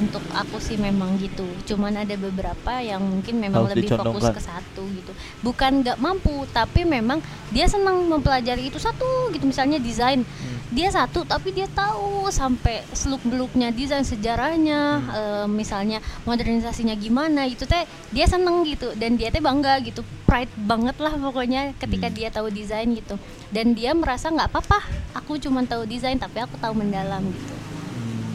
[0.00, 1.44] Untuk aku sih memang gitu.
[1.68, 4.32] Cuman ada beberapa yang mungkin memang Harus lebih fokus dicondongkan.
[4.32, 5.12] ke satu gitu.
[5.44, 7.20] Bukan nggak mampu, tapi memang
[7.52, 9.44] dia senang mempelajari itu satu gitu.
[9.44, 10.24] Misalnya desain,
[10.72, 14.80] dia satu tapi dia tahu sampai seluk beluknya desain sejarahnya,
[15.12, 17.44] eh, misalnya modernisasinya gimana.
[17.44, 22.08] Itu teh dia seneng gitu dan dia teh bangga gitu, pride banget lah pokoknya ketika
[22.08, 22.16] Hmm.
[22.16, 23.20] dia tahu desain gitu.
[23.52, 24.80] Dan dia merasa nggak apa-apa,
[25.12, 27.54] aku cuma tahu desain tapi aku tahu mendalam gitu.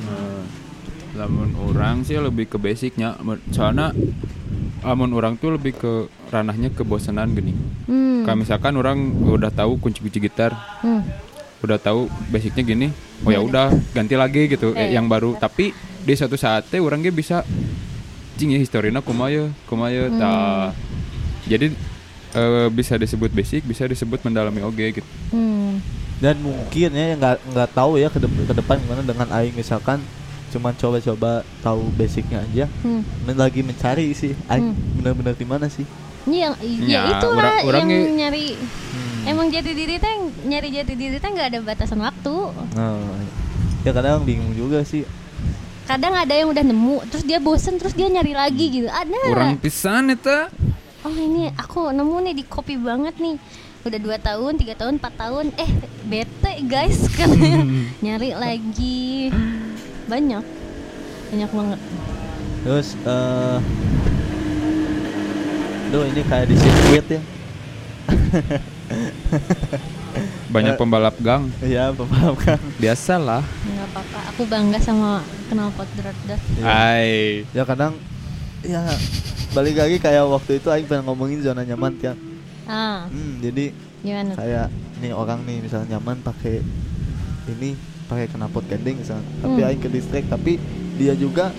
[0.05, 0.43] Eh,
[1.15, 3.15] lamun orang sih lebih ke basicnya
[3.49, 3.95] soalnya
[4.81, 5.91] lamun orang tuh lebih ke
[6.27, 8.21] ranahnya kebosanan gini Hmm.
[8.23, 11.01] kayak misalkan orang udah tahu kunci-kunci gitar Hmm.
[11.61, 12.87] udah tahu basicnya gini
[13.21, 16.99] oh ya udah ganti lagi gitu eh, yang baru tapi di suatu saat teh orang
[16.99, 17.41] ge bisa
[18.35, 20.17] cing ya historina kumaha kumaha Hmm.
[20.17, 20.69] tah
[21.45, 21.71] jadi
[22.33, 25.79] eh, bisa disebut basic bisa disebut mendalami oge gitu Hmm.
[26.15, 29.51] Dan mungkin ya yang nggak nggak tahu ya ke, dep- ke depan gimana dengan aing
[29.51, 29.99] misalkan
[30.55, 32.65] cuman coba-coba tahu basicnya aja.
[32.79, 33.03] Hmm.
[33.21, 34.95] Men- lagi mencari sih aing Hmm.
[34.95, 35.83] bener-bener di mana sih
[36.25, 39.29] Ini yang Ya, ya, itu lah orang- yang nyari Hmm.
[39.29, 42.35] emang jati diri teh nyari jati diri teh nggak ada batasan waktu.
[42.73, 42.97] Nah,
[43.81, 45.05] ya kadang bingung juga sih
[45.85, 48.89] Kadang ada yang udah nemu terus dia bosen terus dia nyari lagi gitu.
[48.89, 49.21] Ada.
[49.29, 50.49] orang pisan eta
[50.99, 53.37] Oh ini aku nemu nih di kopi banget nih.
[53.83, 55.69] udah dua tahun tiga tahun empat tahun eh
[56.03, 57.29] bete guys kan
[58.01, 59.29] nyari lagi
[60.05, 60.43] banyak
[61.27, 61.79] banyak banget
[62.61, 63.57] Terus eh
[65.85, 67.21] Duh ini kayak di sirkuit ya.
[70.47, 70.79] Banyak Eh.
[70.79, 71.51] pembalap gang.
[71.59, 72.59] Iya, paham kan.
[72.75, 73.43] Biasalah.
[73.43, 76.63] nggak apa-apa aku bangga sama knalpot dot dot Iya.
[76.63, 77.11] Hai.
[77.51, 77.93] Ya kadang
[78.61, 78.81] ya
[79.51, 82.13] balik lagi kayak waktu itu Aing pengen ngomongin zona nyaman ya.
[82.65, 83.69] ah Hmm, jadi
[84.01, 84.41] gimana tuh?
[84.41, 86.65] kayak nih orang nih misalnya nyaman pakai
[87.47, 89.25] ini pakai knalpot gending misalnya.
[89.41, 89.67] Tapi Hmm.
[89.67, 90.57] Aing ke distrik tapi
[90.95, 91.51] dia juga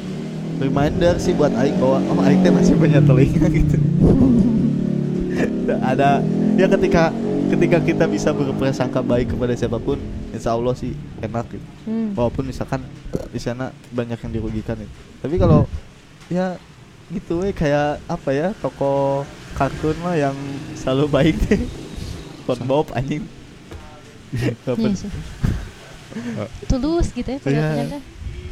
[0.56, 3.76] reminder sih buat Aing bahwa oh Aing teh masih punya telinga gitu.
[5.82, 6.22] ada
[6.56, 7.12] ya ketika
[7.46, 10.00] ketika kita bisa berprasangka baik kepada siapa pun
[10.34, 12.10] insya Allah sih enak gitu Hmm.
[12.18, 12.82] walaupun misalkan
[13.30, 14.90] di sana banyak yang dirugikan gitu.
[15.22, 15.70] tapi kalau
[16.26, 16.58] ya
[17.14, 19.22] gitu we kayak apa ya toko
[19.54, 20.34] kartun mah yang
[20.74, 21.62] selalu baik deh
[22.92, 23.22] anjing
[24.34, 24.52] Iya
[24.98, 25.10] sih.
[26.70, 27.42] tulus gitu ya Iya.
[27.42, 28.02] kelihatannya kan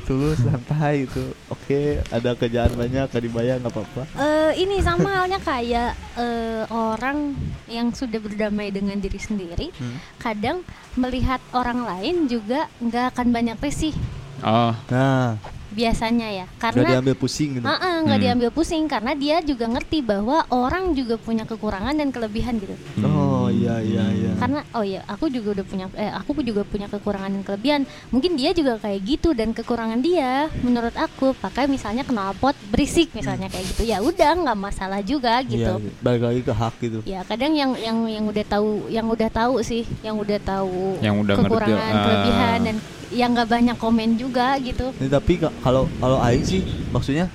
[0.05, 5.41] tulus santai itu oke ada kerjaan banyak gak dibayar nggak apa-apa Eh, ini sama halnya
[5.41, 7.33] kayak eh, orang
[7.67, 9.97] yang sudah berdamai dengan diri sendiri Hmm.
[10.19, 10.61] kadang
[10.95, 13.97] melihat orang lain juga nggak akan banyak risih
[14.41, 15.41] Oh, nah
[15.73, 18.27] biasanya ya nggak karena diambil pusing gitu Ah, ah, nggak Hmm.
[18.29, 22.77] diambil pusing karena dia juga ngerti bahwa orang juga punya kekurangan dan kelebihan gitu.
[23.01, 26.87] oh iya iya iya Karena oh ya, aku juga udah punya eh aku juga punya
[26.87, 27.81] kekurangan dan kelebihan.
[28.09, 33.47] Mungkin dia juga kayak gitu dan kekurangan dia menurut aku pakai misalnya knalpot berisik misalnya
[33.47, 33.83] kayak gitu.
[33.85, 35.73] Ya udah nggak masalah juga Iya, gitu.
[35.81, 35.91] iya.
[35.99, 39.55] balik lagi ke hak gitu Ya kadang yang yang yang udah tahu yang udah tahu
[39.61, 42.03] sih, yang udah tahu Yang udah ngerti, kekurangan, ah.
[42.03, 42.77] kelebihan dan
[43.11, 44.91] yang nggak banyak komen juga gitu.
[44.97, 47.31] Ini tapi ka- kalau kalau aing sih maksudnya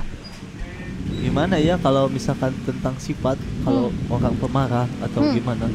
[1.19, 5.34] gimana ya kalau misalkan tentang sifat kalau orang pemarah atau Hmm.
[5.34, 5.67] gimana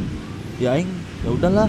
[0.57, 0.91] ya aing
[1.21, 1.69] ya udahlah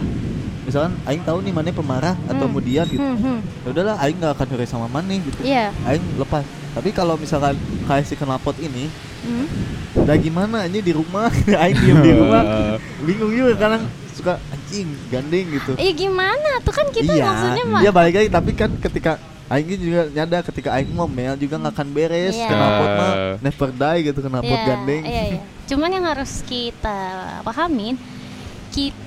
[0.62, 2.46] misalkan aing tahu nih mana pemarah atau Hmm.
[2.50, 3.40] kemudian gitu Hmm, hmm.
[3.62, 5.70] ya udahlah aing nggak akan hore sama mana gitu Iya.
[5.86, 8.90] aing lepas tapi kalau misalkan kayak si knalpot ini
[9.22, 9.46] Hmm.
[9.96, 11.30] udah gimana aja di rumah
[11.64, 12.42] aing diem di rumah
[13.00, 17.82] bingung juga kadang suka anjing gandeng gitu Eh gimana tuh kan kita iya, maksudnya mah
[17.82, 21.88] iya balik lagi tapi kan ketika Aing juga nyadar ketika Aing ngomel juga nggak akan
[21.92, 22.50] beres Iya.
[22.50, 23.34] knalpot mah Eh.
[23.44, 25.42] never die gitu knalpot Iya, gandeng Iya, iya.
[25.66, 26.98] Cuman yang harus kita
[27.42, 27.94] pahamin
[28.76, 29.04] kita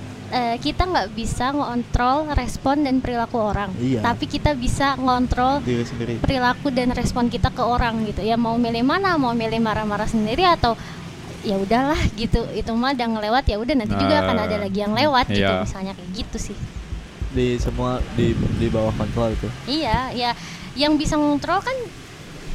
[0.60, 4.04] kita nggak bisa ngontrol respon dan perilaku orang, Iya.
[4.04, 8.20] tapi kita bisa ngontrol diri sendiri perilaku dan respon kita ke orang gitu.
[8.20, 10.76] Ya mau milih mana, mau milih marah-marah sendiri atau
[11.40, 12.44] ya udahlah gitu.
[12.52, 15.40] Itu mah udah ngelewat ya udah nanti juga akan Nah, ada lagi yang lewat gitu
[15.40, 15.64] iya.
[15.64, 16.56] misalnya kayak gitu sih.
[17.28, 20.30] di semua di di bawah kontrol itu Iya, ya
[20.76, 21.76] yang bisa ngontrol kan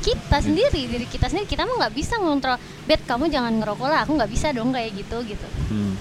[0.02, 1.50] kita sendiri, diri kita sendiri.
[1.50, 2.58] Kita mah nggak bisa ngontrol.
[2.86, 4.06] Bet, kamu jangan ngerokok lah.
[4.06, 5.48] Aku nggak bisa dong kayak gitu gitu.
[5.74, 5.98] Hmm.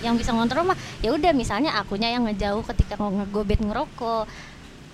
[0.00, 4.24] Yang bisa ngontrol mah ya udah misalnya akunya yang ngejauh ketika ngegobet ngerokok.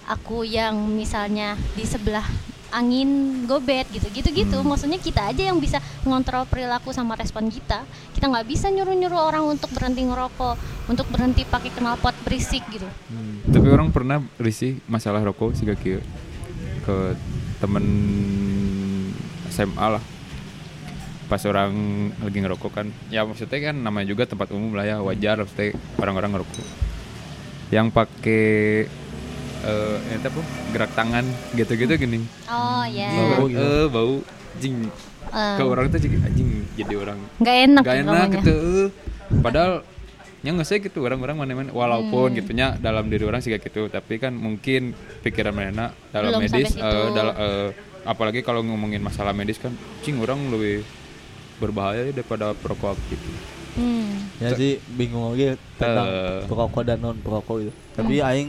[0.06, 2.22] Aku yang misalnya di sebelah
[2.70, 4.66] angin gobet gitu gitu gitu Hmm.
[4.66, 9.22] maksudnya kita aja yang bisa ngontrol perilaku sama respon kita kita nggak bisa nyuruh nyuruh
[9.22, 10.58] orang untuk berhenti ngerokok
[10.90, 13.46] untuk berhenti pakai knalpot berisik gitu Hmm.
[13.48, 16.02] Tapi orang pernah risih masalah rokok sih kieu
[16.82, 16.96] ke
[17.62, 17.84] temen
[19.48, 20.02] SMA lah.
[21.26, 21.72] Pas orang
[22.16, 26.30] lagi ngerokok kan, ya maksudnya kan namanya juga tempat umum lah ya wajar maksudnya orang-orang
[26.32, 26.66] ngerokok.
[27.68, 28.46] Yang pakai
[29.58, 32.22] eh ini apa gerak tangan gitu-gitu gini.
[32.46, 33.58] oh ya Bau Eh, gitu.
[33.58, 34.14] eh, bau
[34.56, 34.76] jing
[35.26, 38.36] Eh, ke orang tuh jadi anjing jadi orang nggak enak gak enak namanya.
[38.38, 38.56] gitu
[39.36, 39.72] padahal
[40.38, 42.36] nya nggak sih gitu orang-orang mana-mana walaupun Hmm.
[42.38, 46.70] gitunya dalam diri orang sih kayak gitu tapi kan mungkin pikiran mana dalam Belum medis
[46.70, 46.78] situ.
[46.80, 47.68] eh, dal- eh,
[48.04, 50.86] apalagi kalau ngomongin masalah medis kan cing orang lebih
[51.56, 53.28] berbahaya daripada perokok gitu
[53.76, 54.32] Hmm.
[54.40, 56.40] ya sih bingung lagi tentang Eh.
[56.44, 58.26] perokok dan non perokok itu tapi Hmm.
[58.26, 58.48] Aing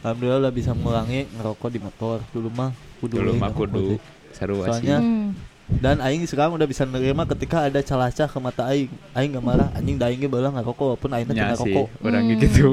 [0.00, 5.00] alhamdulillah udah bisa mengurangi ngerokok di motor dulu mah kudu dulu mah kudu seru Soalnya-
[5.00, 5.36] Hmm.
[5.74, 9.68] dan Aing sekarang udah bisa nerima ketika ada calacah ke mata Aing Aing gak marah
[9.74, 12.32] anjing da Aing ge beulah ngerokok walaupun Aing teh sih ngerokok orang Hmm.
[12.38, 12.68] gitu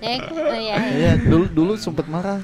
[0.00, 0.76] Eh, oh iya, iya.
[0.90, 2.40] Iya, dulu dulu sempet marah.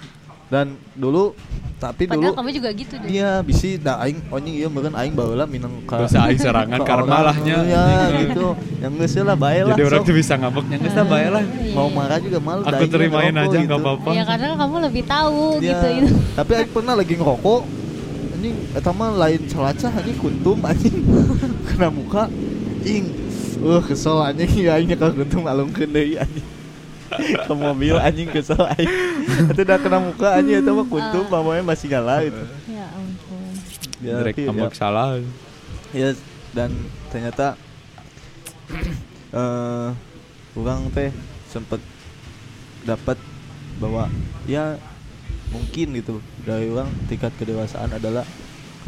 [0.46, 1.32] Dan dulu
[1.76, 3.08] tapi Padahal dulu kamu juga gitu deh.
[3.10, 6.88] iya bisi da aing onying ieu meureun aing baheula minang ka dosa aing serangan ka
[6.88, 7.84] karma lahnya Ya
[8.18, 8.56] gitu.
[8.78, 9.70] Yang geus lah bae lah.
[9.70, 11.94] jadi orang tuh bisa ngambeknya nggak usah bae lah Iya, mau iya.
[11.94, 13.60] marah juga malu aku terimain aja gitu.
[13.62, 15.68] nggak apa-apa Ya karena kamu lebih tahu Iya.
[15.68, 16.14] gitu itu.
[16.32, 17.60] Tapi aing pernah lagi ngerokok
[18.32, 20.96] anjing eta mah lain celacah anjing kuntum anjing
[21.68, 22.24] kena muka
[22.82, 23.04] ing
[23.58, 26.44] uh kesel anjing ya aingnya ka kuntum alungkeun deui anjing
[27.46, 28.90] ke mobil anjing kesel aing
[29.54, 31.30] itu udah kena muka anjing eta mah kuntum Ah.
[31.30, 32.42] pamanya masih nyala gitu.
[32.70, 33.42] Ya ampun.
[34.02, 35.06] ya, Direk tapi ngambek ya, salah.
[35.94, 36.08] Ya
[36.52, 36.70] dan
[37.08, 37.54] ternyata
[39.32, 39.88] eh
[40.56, 41.10] orang teh
[41.50, 41.80] sempet
[42.82, 43.18] dapat
[43.76, 44.08] bahwa
[44.48, 44.80] ya
[45.52, 48.24] mungkin gitu dari orang tingkat kedewasaan adalah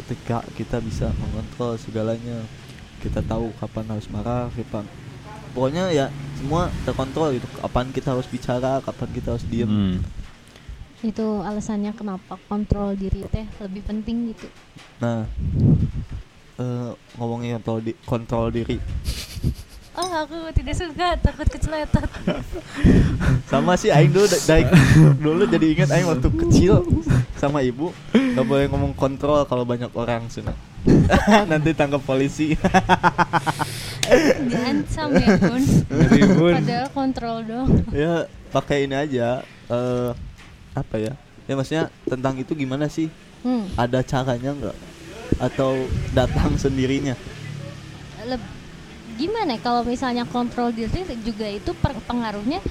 [0.03, 2.43] ketika kita bisa mengontrol segalanya.
[2.99, 4.83] Kita tahu kapan harus marah kapan
[5.53, 6.05] pokoknya ya
[6.37, 7.47] semua terkontrol gitu.
[7.59, 9.69] Kapan kita harus bicara kapan kita harus diem.
[9.69, 9.97] Hmm.
[10.99, 14.51] itu alasannya kenapa kontrol diri teh lebih penting gitu.
[14.99, 15.23] Nah
[16.59, 18.77] eh, ngomongin kontrol, di, kontrol diri.
[19.99, 22.07] Oh aku tidak suka takut keceletot.
[23.51, 24.63] Sama sih Aing dulu da- dari
[25.19, 26.87] dulu jadi ingat Aing waktu kecil
[27.39, 30.51] sama ibu nggak boleh ngomong kontrol kalau banyak orang sana
[31.51, 32.59] nanti tangkap polisi
[34.45, 36.53] diancam ya bun Jadi, Bun.
[36.57, 40.11] padahal kontrol dong ya pakai ini aja eh
[40.73, 41.13] apa ya
[41.45, 43.09] ya maksudnya tentang itu gimana sih
[43.41, 43.73] hmm.
[43.77, 44.77] ada caranya nggak
[45.39, 47.13] atau datang sendirinya
[48.25, 48.57] Leb-
[49.19, 51.75] gimana ya, kalau misalnya kontrol diri juga itu
[52.07, 52.63] pengaruhnya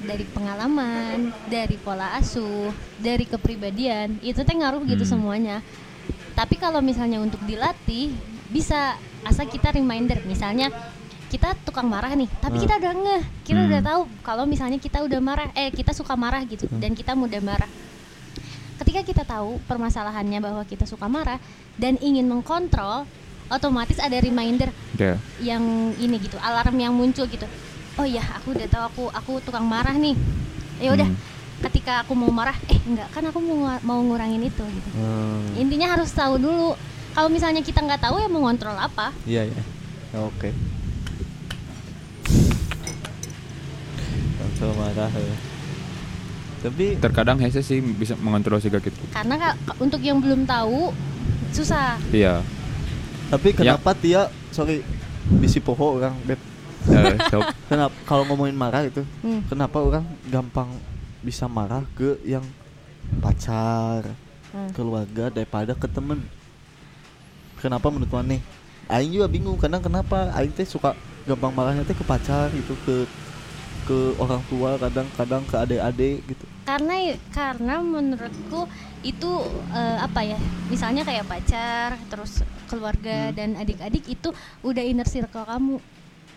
[0.00, 5.12] dari pengalaman, dari pola asuh, dari kepribadian, itu teh ngaruh gitu Hmm.
[5.18, 5.56] semuanya.
[6.32, 8.14] Tapi kalau misalnya untuk dilatih,
[8.50, 10.68] bisa asal kita reminder, misalnya
[11.30, 12.64] kita tukang marah nih, tapi Hmm.
[12.66, 13.68] kita udah ngeh, kita Hmm.
[13.70, 16.82] udah tahu kalau misalnya kita udah marah, eh kita suka marah gitu, Hmm.
[16.82, 17.70] dan kita mudah marah.
[18.76, 21.38] Ketika kita tahu permasalahannya bahwa kita suka marah
[21.76, 23.04] dan ingin mengkontrol,
[23.50, 25.18] otomatis ada reminder Ya.
[25.42, 25.62] yang
[25.98, 27.42] ini gitu alarm yang muncul gitu
[27.98, 30.14] oh iya aku udah tahu aku aku tukang marah nih
[30.78, 31.18] ya udah Hmm.
[31.66, 35.98] ketika aku mau marah eh enggak kan aku mau mau ngurangin itu gitu Hmm, intinya
[35.98, 36.78] harus tahu dulu
[37.12, 39.62] kalau misalnya kita nggak tahu ya mau ngontrol apa iya ya
[40.16, 40.50] oke
[44.36, 45.34] kontrol marah ya
[46.60, 49.00] tapi Terkadang hese sih bisa mengontrol siga gitu.
[49.10, 50.92] karena ka- ka- untuk yang belum tahu
[51.50, 52.44] susah Iya.
[53.28, 53.74] tapi Ya.
[53.74, 54.84] kenapa Tia sorry
[55.32, 56.40] bisi poho orang beb
[56.82, 57.12] Eh,
[57.68, 59.44] kenapa kalau ngomongin marah itu Hmm.
[59.44, 60.72] kenapa orang gampang
[61.20, 62.40] bisa marah ke yang
[63.20, 64.16] pacar
[64.48, 64.72] Hmm.
[64.72, 66.24] keluarga daripada ke temen
[67.60, 68.40] kenapa menurut Maneh
[68.88, 73.06] Aing juga bingung karena kenapa Aing teh suka gampang marahnya teh ke pacar gitu ke
[73.84, 76.94] ke orang tua kadang-kadang ke adik-adik gitu karena
[77.28, 78.66] karena menurutku
[79.00, 79.30] itu
[79.70, 83.34] eh, apa ya misalnya kayak pacar terus keluarga Hmm.
[83.34, 85.76] dan adik-adik itu udah inner circle kamu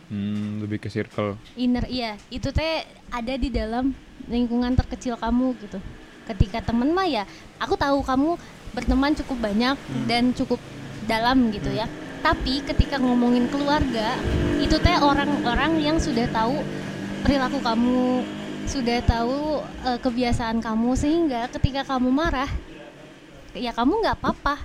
[0.03, 1.39] Hmm, lebih ke circle.
[1.55, 5.79] inner iya itu teh ada di dalam lingkungan terkecil kamu gitu
[6.23, 7.23] ketika temen mah ya
[7.57, 8.35] aku tahu kamu
[8.71, 10.05] berteman cukup banyak Hmm.
[10.05, 10.57] dan cukup
[11.05, 11.85] dalam gitu ya
[12.23, 14.15] tapi ketika ngomongin keluarga
[14.57, 16.63] itu teh orang-orang yang sudah tahu
[17.23, 18.23] perilaku kamu
[18.63, 22.47] sudah tahu eh, kebiasaan kamu sehingga ketika kamu marah
[23.51, 24.55] ya kamu nggak apa-apa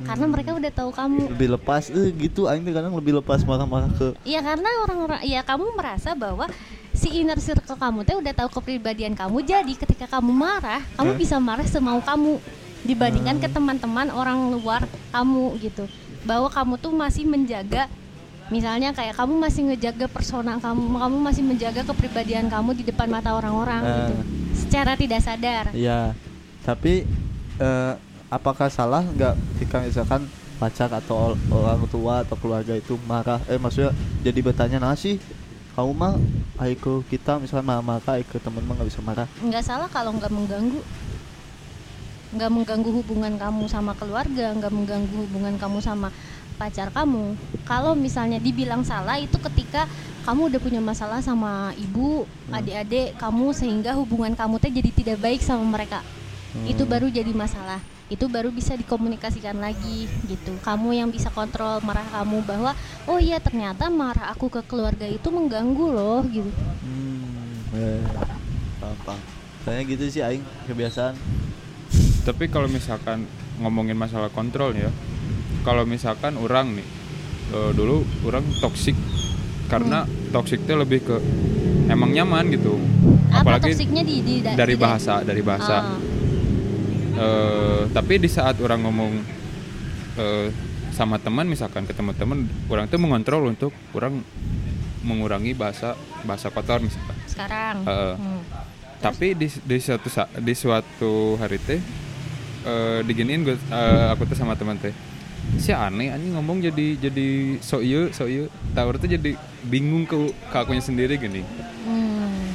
[0.00, 0.32] karena Hmm.
[0.32, 4.40] mereka udah tahu kamu lebih lepas eh gitu Aing kadang lebih lepas marah-marah ke Iya
[4.40, 6.48] karena orang-orang ya kamu merasa bahwa
[6.96, 11.20] si inner circle kamu teh udah tahu kepribadian kamu jadi ketika kamu marah kamu Hah?
[11.20, 12.40] bisa marah semau kamu
[12.82, 13.56] dibandingkan ke Hmm.
[13.56, 15.84] teman-teman orang luar kamu gitu
[16.22, 17.88] bahwa kamu tuh masih menjaga
[18.48, 23.30] misalnya kayak kamu masih ngejaga persona kamu kamu masih menjaga kepribadian kamu di depan mata
[23.30, 23.92] orang-orang Ah.
[24.02, 24.14] gitu
[24.58, 26.12] secara tidak sadar Iya,
[26.60, 27.06] tapi
[27.56, 27.92] eh,
[28.26, 30.22] apakah salah nggak ketika misalkan
[30.56, 33.40] pacar atau orang tua atau keluarga itu marah?
[33.46, 35.16] Eh maksudnya jadi bertanya nah sih
[35.72, 36.14] kamu mah
[36.58, 39.24] ayo ke kita misalkan marah marah ke temen mah nggak bisa marah.
[39.40, 40.80] nggak salah kalau nggak mengganggu
[42.30, 46.14] nggak mengganggu hubungan kamu sama keluarga nggak mengganggu hubungan kamu sama
[46.54, 47.34] pacar kamu
[47.66, 49.90] kalau misalnya dibilang salah itu ketika
[50.22, 52.58] kamu udah punya masalah sama ibu Hmm.
[52.58, 56.02] adik-adik kamu sehingga hubungan kamu teh jadi tidak baik sama mereka
[56.66, 56.90] itu Hmm.
[56.90, 57.78] baru jadi masalah
[58.10, 62.74] itu baru bisa dikomunikasikan lagi gitu kamu yang bisa kontrol marah kamu bahwa
[63.06, 66.50] oh iya ternyata marah aku ke keluarga itu mengganggu loh gitu
[66.82, 68.02] Hmm, eh,
[68.82, 69.20] paham paham.
[69.62, 71.14] Saya gitu sih aing kebiasaan.
[72.20, 73.24] Tapi kalau misalkan
[73.58, 74.88] ngomongin masalah kontrol ya,
[75.62, 76.86] kalau misalkan orang nih
[77.50, 78.96] eh, dulu orang toksik
[79.66, 81.16] karena toksik itu lebih ke
[81.86, 82.76] emang nyaman gitu.
[83.30, 85.76] apa Apalagi toksiknya di, di da- dari di- bahasa, dari bahasa.
[85.78, 85.98] Ah.
[87.10, 89.12] Eh, tapi di saat orang ngomong
[90.16, 90.48] eh,
[90.90, 94.20] sama teman misalkan ke teman-teman, orang tuh mengontrol untuk orang
[95.00, 97.16] mengurangi bahasa bahasa kotor misalkan.
[97.24, 98.14] sekarang Heeh.
[98.20, 98.42] Hmm.
[99.00, 101.80] tapi di di suatu di suatu hari teh
[102.62, 104.92] eh diginiin gue eh, aku tuh sama teman teh
[105.56, 107.26] si aneh anjing ngomong jadi jadi
[107.58, 111.42] so ieu so ieu tahu tuh jadi bingung ke, ke akunya sendiri gini
[111.80, 112.52] Hmm.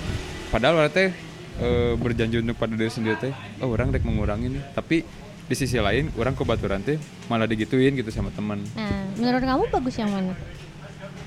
[0.50, 1.10] padahal orang teh
[1.58, 5.02] eh, berjanji untuk pada diri sendiri teh oh orang rek mengurangi nih tapi
[5.46, 9.96] di sisi lain orang kebaturan teh malah digituin gitu sama teman Nah, menurut kamu bagus
[9.96, 10.34] yang mana?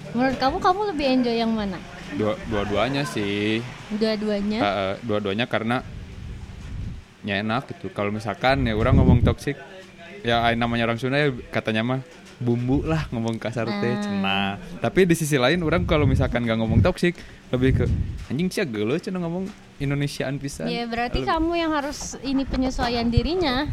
[0.09, 1.79] Menurut kamu kamu lebih enjoy yang mana?
[2.09, 3.61] dua dua-duanya sih
[3.93, 4.59] Dua-duanya.
[4.59, 5.85] Eh, dua-duanya karena
[7.29, 9.61] ya enak gitu kalau misalkan ya orang ngomong toksik
[10.25, 12.01] ya namanya orang Sunda ya katanya mah
[12.39, 14.01] bumbu lah ngomong kasar teh Ah.
[14.01, 17.19] cenah tapi di sisi lain orang kalau misalkan nggak ngomong toksik
[17.51, 17.85] lebih ke
[18.27, 19.45] anjing sih gelo cenah ngomong
[19.79, 23.71] Indonesiaan pisan Ya berarti Lebih- kamu yang harus ini penyesuaian dirinya.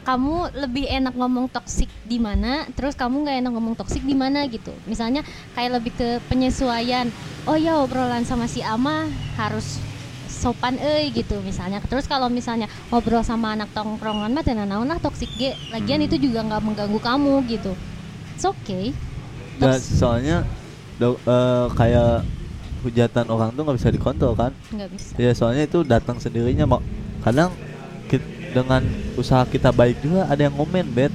[0.00, 4.48] Kamu lebih enak ngomong toksik di mana, terus kamu nggak enak ngomong toksik di mana
[4.48, 4.72] gitu.
[4.88, 5.20] Misalnya
[5.54, 7.12] kayak lebih ke penyesuaian.
[7.44, 9.76] Oh ya obrolan sama si Ama harus
[10.40, 11.78] sopan eh gitu misalnya.
[11.82, 15.52] Terus kalau misalnya ngobrol sama anak tongkrongan mah tenan naon lah toksik ge.
[15.68, 16.08] Lagian Hmm.
[16.08, 17.72] itu juga nggak mengganggu kamu gitu.
[18.32, 18.96] It's okay.
[19.54, 20.48] Nggak, Toks- soalnya
[20.96, 22.24] do- eh, kayak
[22.80, 25.12] hujatan orang tuh nggak bisa dikontrol kan nggak bisa.
[25.14, 26.80] ya soalnya itu datang sendirinya mau
[27.20, 27.52] kadang
[28.08, 28.80] kit- dengan
[29.14, 31.12] usaha kita baik juga ada yang ngomen bet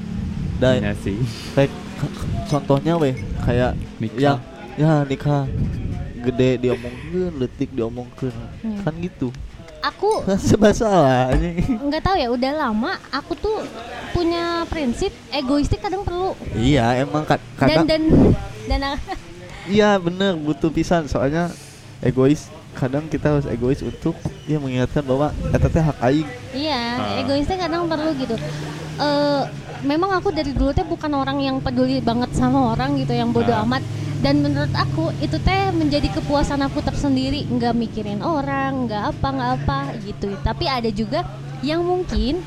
[0.56, 1.18] dan Iya sih
[1.52, 1.74] kayak
[2.46, 4.22] contohnya weh kayak Nikah.
[4.22, 4.38] yang
[4.78, 5.50] ya nikah
[6.26, 8.34] gede diomongkeun letik diomongkeun.
[8.62, 8.82] Hmm.
[8.82, 9.30] kan gitu.
[9.84, 13.62] Aku serba salah ini nggak tahu ya udah lama aku tuh
[14.12, 16.34] punya prinsip egoistik kadang perlu.
[16.52, 18.02] Iya emang ka- dan kadang dan
[18.66, 18.82] dan
[19.72, 21.06] iya bener butuh pisan.
[21.06, 21.54] Soalnya
[22.02, 26.28] egois kadang kita harus egois untuk ya mengingatkan bahwa eta teh hak aing.
[26.52, 27.22] Iya Ah.
[27.22, 28.36] egoistik kadang perlu gitu.
[28.98, 29.42] Eh
[29.82, 33.54] memang aku dari dulu teh bukan orang yang peduli banget sama orang gitu yang bodoh
[33.54, 33.62] Ah.
[33.64, 33.86] amat
[34.26, 37.46] dan menurut aku itu teh menjadi kepuasan aku tersendiri.
[37.46, 40.34] Nggak mikirin orang nggak apa nggak apa gitu.
[40.42, 41.22] Tapi ada juga
[41.62, 42.42] yang mungkin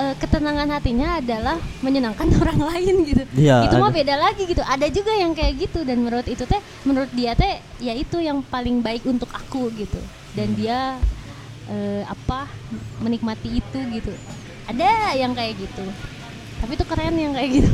[0.00, 3.22] eh, ketenangan hatinya adalah menyenangkan orang lain gitu.
[3.36, 4.64] Iya, itu mah beda lagi gitu.
[4.64, 5.84] Ada juga yang kayak gitu.
[5.84, 10.00] Dan menurut itu teh menurut dia teh ya itu yang paling baik untuk aku gitu.
[10.32, 10.64] Dan Hmm.
[10.64, 10.78] dia
[11.68, 12.48] eh, apa
[13.04, 14.16] menikmati itu gitu.
[14.64, 15.84] Ada yang kayak gitu.
[16.56, 17.72] Tapi itu keren yang kayak gitu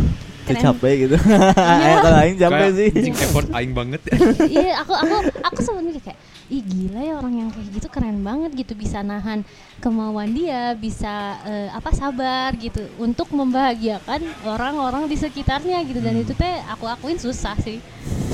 [0.49, 0.63] keren.
[0.65, 1.17] Capek gitu.
[1.89, 2.89] Eh kalau aing capek Kayak sih.
[2.91, 4.01] anjing effort aing banget.
[4.05, 4.17] Ya
[4.57, 8.51] iya aku aku aku sebenarnya kayak ih gila ya orang yang kayak gitu keren banget
[8.57, 9.45] gitu bisa nahan
[9.79, 16.01] kemauan dia bisa eh, apa sabar gitu untuk membahagiakan orang-orang di sekitarnya gitu.
[16.01, 17.79] Dan itu teh aku akuin susah sih.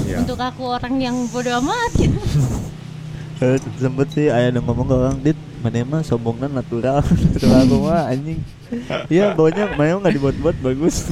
[0.05, 0.21] Iya.
[0.21, 2.21] untuk aku orang yang bodoh amat gitu.
[3.43, 7.03] Eh, sempet sih ayah ada ngomong ke orang dit mana mah sombongnya natural?
[7.03, 8.39] Natural aku mah anjing.
[9.11, 11.11] Iya baunya mana nggak dibuat-buat bagus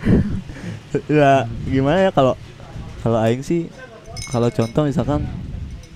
[1.10, 2.34] ya gimana ya kalau
[3.00, 3.68] kalau aing sih
[4.28, 5.22] kalau contoh misalkan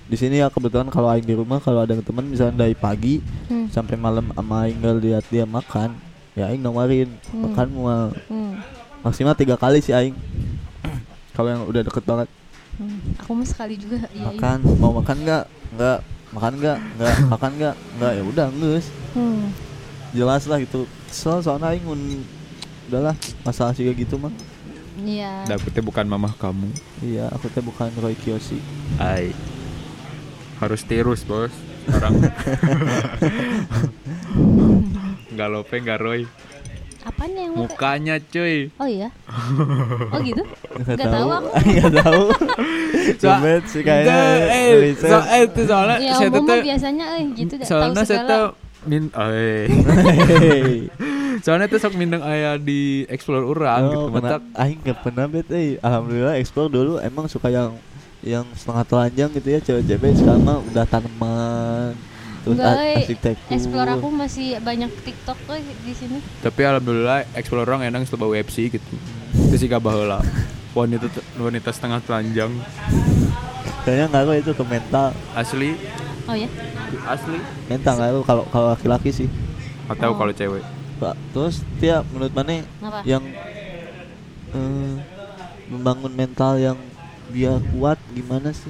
[0.05, 3.67] di sini ya kebetulan kalau aing di rumah kalau ada teman misalnya dari pagi Hmm.
[3.67, 5.95] sampai malam sama aing lihat dia makan
[6.33, 7.47] ya aing nawarin Hmm.
[7.47, 8.59] makan mual Hmm.
[9.01, 10.15] maksimal tiga kali sih aing
[11.35, 12.29] kalau yang udah deket banget
[12.71, 12.97] Hmm.
[13.19, 14.31] Aku mah sekali juga iya.
[14.31, 15.43] makan mau makan nggak
[15.75, 15.99] nggak
[16.31, 19.51] makan nggak nggak makan nggak nggak ya udah nges Hmm.
[20.11, 21.83] jelas lah gitu kesel soalnya aing
[22.91, 24.35] udahlah masalah sih kayak gitu mah
[25.01, 25.47] Iya.
[25.47, 26.67] dapetnya bukan mamah kamu.
[26.99, 28.59] Iya aku teh bukan Roy Kiyoshi.
[28.99, 29.31] Ai.
[30.59, 31.49] Harus tirus bos.
[31.89, 32.21] Orang.
[35.31, 36.21] Nggak lope nggak roy.
[37.01, 37.73] Apanya yang lope?
[37.73, 38.69] mukanya cuy.
[38.77, 39.09] Oh iya.
[40.13, 40.43] Oh gitu?
[40.85, 41.29] nggak Nggak tahu.
[41.33, 41.49] aku.
[41.71, 42.23] nggak tahu.
[43.65, 44.17] Sih kayaknya
[44.53, 48.45] eh, so, eh, itu soalnya Ya saya tuh biasanya eh gitu soalnya saya tuh
[48.85, 49.65] min eh.
[51.41, 54.41] Soalnya tuh sok mindeng aya di explore orang gitu Oh, pernah, matak.
[54.55, 55.75] aing nggak pernah bet eh.
[55.77, 56.93] Alhamdulillah explore dulu.
[56.97, 57.75] Emang suka yang
[58.21, 61.97] yang setengah telanjang gitu ya cewek-cewek sekarang mah udah tanaman
[62.41, 63.49] terus eh, arsitektur.
[63.51, 66.17] Explore aku masih banyak TikTok eh di sini.
[66.39, 68.93] tapi alhamdulillah explore orang enak setelah UFC gitu.
[69.31, 70.21] Itu sih gak baheula
[70.71, 72.53] wanita wanita setengah telanjang.
[73.81, 75.13] Kayaknya ngaruh itu ke mental.
[75.33, 75.73] Asli.
[76.25, 76.45] Oh ya.
[77.03, 77.37] asli.
[77.65, 79.27] Mental ngaruh kalau kalau laki-laki sih.
[79.85, 80.15] Atau Oh.
[80.15, 80.61] kalau cewek
[81.01, 83.01] Pak, terus dia menurut mana Apa?
[83.09, 83.25] yang
[84.53, 84.95] eh,
[85.73, 86.77] membangun mental yang
[87.33, 88.69] biar kuat gimana sih?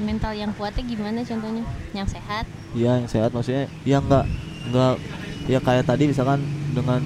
[0.00, 1.64] Mental yang kuatnya gimana contohnya?
[1.92, 2.48] Yang sehat.
[2.72, 4.24] Ya yang sehat maksudnya ya nggak
[4.72, 4.94] nggak
[5.52, 6.40] ya kayak tadi misalkan
[6.72, 7.04] dengan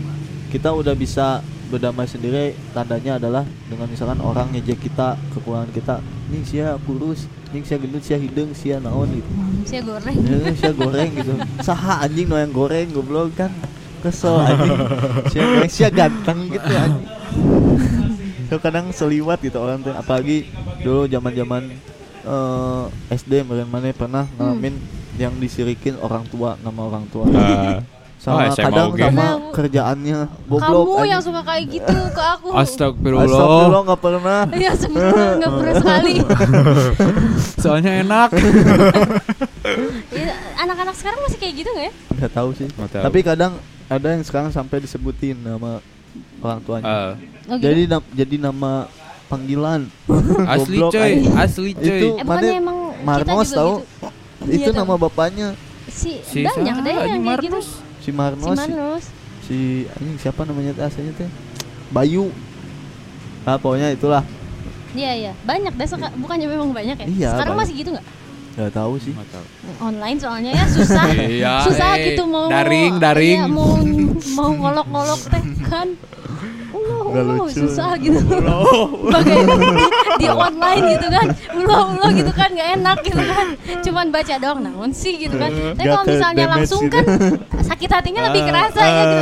[0.54, 6.00] kita udah bisa berdamai sendiri tandanya adalah dengan misalkan orang ngejek kita kekurangan kita
[6.32, 9.30] nih sia kurus nih sia gendut sia hidung sia naon gitu
[9.68, 10.16] saya goreng.
[10.16, 11.32] ya, sia goreng gitu
[11.68, 13.52] saha anjing no yang goreng goblok kan
[14.00, 14.78] kesel anjing.
[15.30, 17.06] Sia goreng sia ganteng gitu anjing.
[18.46, 19.92] So, kadang seliwat gitu orang tuh.
[19.92, 20.48] Apalagi
[20.80, 21.62] dulu zaman zaman
[23.08, 24.76] SD mungkin mana pernah ngalamin
[25.16, 27.24] yang disirikin orang tua nama orang tua.
[27.24, 27.80] Oh,
[28.18, 29.00] sama SMA kadang oge.
[29.00, 32.50] sama kerjaannya goblok Kamu yang suka kayak gitu ke aku.
[32.50, 33.24] astagfirullah.
[33.24, 34.40] Astagfirullah nggak pernah.
[34.50, 36.14] Iya sebenarnya nggak pernah sekali.
[37.56, 38.28] soalnya enak.
[40.10, 41.92] Iya, Anak-anak sekarang masih kayak gitu nggak ya?
[42.18, 42.66] nggak tahu sih.
[42.68, 43.02] Nggak tahu.
[43.06, 43.52] tapi kadang
[43.88, 45.80] ada yang sekarang sampai disebutin nama
[46.38, 47.10] orang tuanya Oh,
[47.56, 47.56] gitu?
[47.58, 48.84] jadi nam- jadi nama
[49.26, 49.88] panggilan.
[50.54, 51.88] Asli Goblok, coy, asli coy.
[51.90, 53.74] Itu Eh mana emang Marnos kita juga tahu?
[53.76, 54.06] gitu.
[54.38, 54.78] Itu Iya, tahu.
[54.78, 55.48] nama bapaknya
[55.88, 57.58] Si, Si banyak deh yang kayak gitu.
[57.58, 57.68] Marnos.
[57.98, 58.44] si Si Marnos.
[58.46, 59.04] Si, Marnos.
[59.42, 59.56] si
[59.90, 61.28] anjing siapa namanya teh aslinya teh?
[61.88, 62.28] Bayu.
[63.42, 64.20] Nah, pokoknya itulah.
[64.92, 67.06] Iya iya, banyak deh bukannya memang banyak ya?
[67.06, 67.62] Iya, Sekarang banyak.
[67.64, 68.06] masih gitu nggak?
[68.58, 69.14] Gak tahu sih.
[69.14, 69.46] Nggak tahu.
[69.78, 71.04] Online soalnya ya susah.
[71.38, 73.38] Iya, susah eh, gitu mau daring, daring.
[73.38, 73.78] iya, mau
[74.34, 75.88] mau ngolok-ngolok teh kan.
[77.08, 77.64] Allah, lucu.
[77.64, 78.20] susah gitu.
[79.08, 79.56] Bagai di,
[80.20, 81.26] di online gitu kan.
[81.56, 83.46] Ulah ulah gitu kan nggak enak gitu kan.
[83.80, 85.48] Cuman baca doang naon sih gitu kan.
[85.48, 86.94] Tapi Nggak kalau misalnya langsung gitu.
[86.98, 87.04] kan
[87.64, 89.18] sakit hatinya lebih kerasa ya gitu.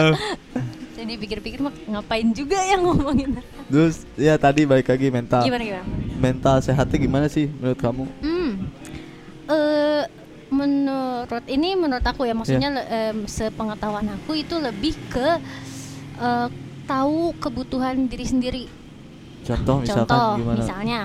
[0.97, 3.39] Jadi pikir-pikir ngapain juga yang ngomongin.
[3.70, 5.45] Terus ya tadi balik lagi mental.
[5.47, 5.87] Gimana gimana?
[6.18, 8.05] Mental sehatnya gimana sih menurut kamu?
[8.24, 8.51] Hmm.
[9.47, 10.05] Eh
[10.47, 12.76] menurut ini menurut aku ya maksudnya Iya.
[12.76, 15.38] le- em, sepengetahuan aku itu lebih ke
[16.16, 16.49] eh,
[16.84, 18.64] tahu kebutuhan diri sendiri.
[19.42, 20.57] Contoh misalkan Contoh gimana?
[20.57, 21.01] misalnya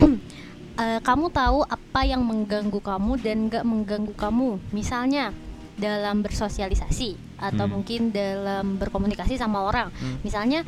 [0.82, 4.58] eh, kamu tahu apa yang mengganggu kamu dan nggak mengganggu kamu.
[4.70, 5.30] Misalnya
[5.78, 7.72] dalam bersosialisasi atau Hmm.
[7.78, 9.94] mungkin dalam berkomunikasi sama orang.
[9.94, 10.18] Hmm.
[10.20, 10.66] Misalnya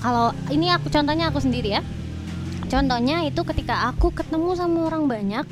[0.00, 1.82] kalau ini aku contohnya aku sendiri ya.
[2.64, 5.44] Contohnya itu ketika aku ketemu sama orang banyak,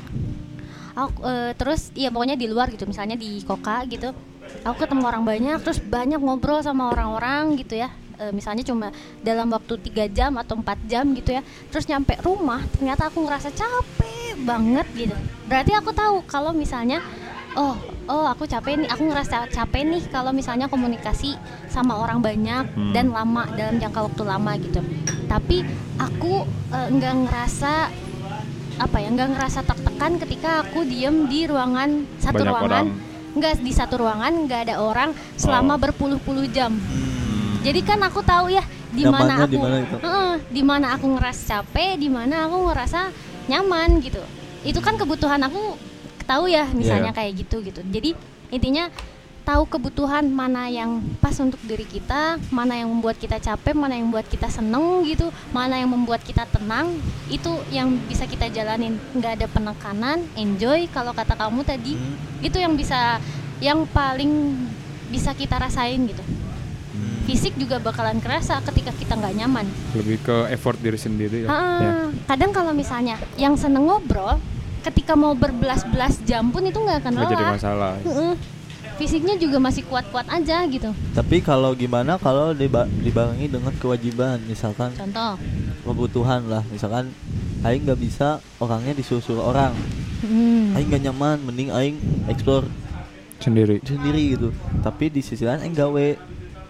[0.93, 4.13] aku eh, terus ya pokoknya di luar gitu, misalnya di Koka gitu,
[4.61, 7.89] aku ketemu orang banyak, terus banyak ngobrol sama orang-orang gitu ya.
[8.21, 11.41] Eh, misalnya cuma dalam waktu tiga jam atau empat jam gitu ya,
[11.73, 15.15] terus nyampe rumah ternyata aku ngerasa capek banget gitu.
[15.49, 17.01] Berarti aku tahu kalau misalnya
[17.53, 17.77] oh
[18.09, 21.37] oh aku capek nih aku ngerasa capek nih kalau misalnya komunikasi
[21.69, 22.93] sama orang banyak Hmm.
[22.97, 24.81] dan lama dalam jangka waktu lama gitu
[25.29, 25.61] tapi
[26.01, 27.93] aku eh, nggak ngerasa
[28.75, 32.87] apa ya nggak ngerasa tertekan ketika aku diem di ruangan satu Banyak ruangan orang.
[33.33, 35.79] nggak di satu ruangan nggak ada orang selama Oh.
[35.79, 37.61] berpuluh-puluh jam Hmm.
[37.61, 39.95] jadi kan aku tahu ya di mana aku di mana itu?
[39.99, 42.99] Heeh, di mana aku ngerasa capek di mana aku ngerasa
[43.45, 44.21] nyaman gitu
[44.63, 45.77] itu kan kebutuhan aku
[46.23, 47.17] tahu ya misalnya Iya.
[47.19, 48.13] kayak gitu gitu jadi
[48.49, 48.87] intinya
[49.43, 50.89] tahu kebutuhan mana yang
[51.19, 55.27] pas untuk diri kita mana yang membuat kita capek mana yang membuat kita seneng gitu
[55.51, 56.95] mana yang membuat kita tenang
[57.27, 62.15] itu yang bisa kita jalanin nggak ada penekanan enjoy kalau kata kamu tadi Hmm.
[62.41, 63.19] itu yang bisa
[63.59, 64.55] yang paling
[65.07, 66.23] bisa kita rasain gitu
[66.89, 67.25] Hmm.
[67.25, 69.65] fisik juga bakalan kerasa ketika kita nggak nyaman.
[69.93, 71.47] Lebih ke effort diri sendiri ya.
[71.47, 71.91] Ah, Ya.
[72.27, 74.37] Kadang kalau misalnya yang seneng ngobrol,
[74.83, 77.53] ketika mau berbelas-belas jam pun itu nggak akan Nggak jadi lelah.
[77.57, 77.93] masalah.
[78.93, 80.93] Fisiknya juga masih kuat-kuat aja gitu.
[81.11, 85.33] Tapi kalau gimana kalau diba dibarengi dengan kewajiban, misalkan Contoh.
[85.81, 87.09] kebutuhan lah, misalkan
[87.61, 88.27] Aing nggak bisa
[88.57, 89.73] orangnya disuruh-suruh orang,
[90.21, 90.71] Hmm.
[90.73, 92.63] Aing nggak nyaman, mending Aing explore
[93.37, 93.83] Sendiri.
[93.83, 94.49] sendiri gitu.
[94.79, 96.07] Tapi di sisi lain Aing gawe.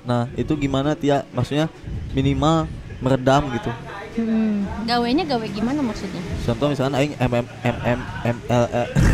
[0.04, 1.22] Nah itu gimana Tia?
[1.30, 1.70] Maksudnya
[2.12, 2.66] minimal
[2.98, 3.70] meredam gitu.
[4.14, 4.66] Hmm.
[4.86, 6.22] Gawenya gawe gimana maksudnya?
[6.42, 8.66] Contoh misalkan Aing MM MM ML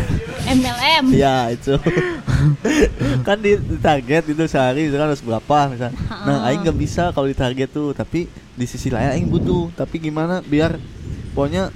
[0.50, 1.04] MLM.
[1.14, 1.74] ya itu
[3.26, 7.26] kan di, di target itu sehari misalkan harus berapa misalnya nah aing nggak bisa kalau
[7.26, 10.76] di target tuh tapi di sisi lain aing butuh tapi gimana biar
[11.32, 11.70] pokoknya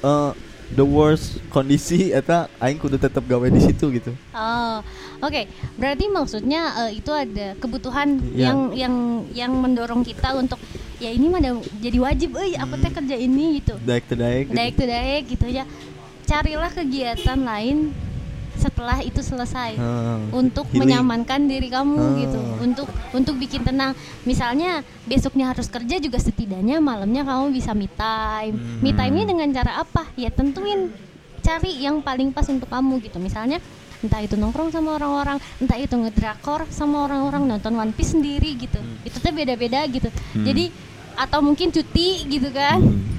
[0.00, 0.30] eh,
[0.72, 4.80] the worst kondisi eta aing kudu tetap gawe di situ gitu Oh,
[5.20, 5.44] oke.
[5.76, 8.48] Berarti maksudnya eh, itu ada kebutuhan Iya.
[8.48, 8.94] yang yang
[9.32, 10.56] yang mendorong kita untuk
[10.96, 11.42] ya ini mah
[11.76, 13.76] jadi wajib, eh aku teh kerja ini gitu.
[13.82, 14.56] daik to daik gitu.
[14.56, 15.64] Daik to daik gitu ya.
[16.24, 17.92] Carilah kegiatan lain
[18.62, 20.86] setelah itu selesai Hmm, untuk healing.
[20.86, 22.16] menyamankan diri kamu Hmm.
[22.16, 22.38] gitu.
[22.60, 23.98] Untuk untuk bikin tenang.
[24.22, 28.54] Misalnya besoknya harus kerja juga setidaknya malamnya kamu bisa me time.
[28.78, 28.98] Me Hmm.
[29.02, 30.06] time-nya dengan cara apa?
[30.14, 30.94] Ya tentuin
[31.42, 33.18] cari yang paling pas untuk kamu gitu.
[33.18, 33.58] Misalnya
[33.98, 38.78] entah itu nongkrong sama orang-orang, entah itu ngedrakor sama orang-orang nonton One Piece sendiri gitu.
[39.02, 40.06] Itu tuh beda-beda gitu.
[40.06, 40.42] Hmm.
[40.42, 40.70] Jadi
[41.12, 42.78] atau mungkin cuti gitu kan.
[42.78, 43.10] Hmm.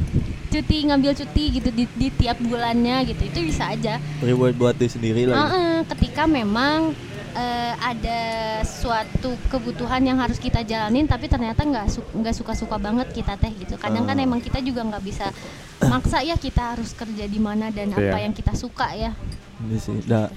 [0.53, 3.21] Cuti ngambil cuti gitu di, di tiap bulannya gitu.
[3.25, 3.97] Itu bisa aja.
[4.21, 5.49] reward buat diri sendiri lah gitu.
[5.49, 6.93] Heeh, ketika memang
[7.33, 8.21] eh, ada
[8.63, 13.49] suatu kebutuhan yang harus kita jalanin tapi ternyata nggak su- nggak suka-suka banget kita teh
[13.51, 14.21] gitu kadang kan Oh.
[14.21, 15.33] emang kita juga nggak bisa
[15.81, 18.21] maksa ya kita harus kerja di mana dan apa Iya.
[18.21, 19.17] yang kita suka ya
[19.59, 20.29] ini sih dah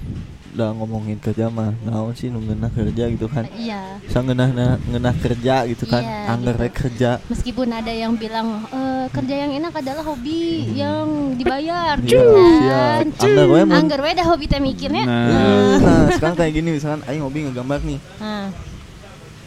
[0.56, 4.48] dah ngomongin kerja mah naon sih nu ngeunah kerja gitu kan iya sang ngeunah
[4.82, 6.62] ngeunah kerja gitu kan Iya, anggar gitu.
[6.64, 12.08] rek kerja meskipun ada yang bilang "Eh, kerja yang enak adalah hobi yang dibayar Iya,
[12.08, 12.24] gitu
[12.56, 12.96] siap.
[13.04, 15.28] kan Anggar we anggar we dah hobi teh mikirnya Nah.
[15.28, 18.48] Eh, nah sekarang kayak gini misalkan aing hobi ngegambar nih nah,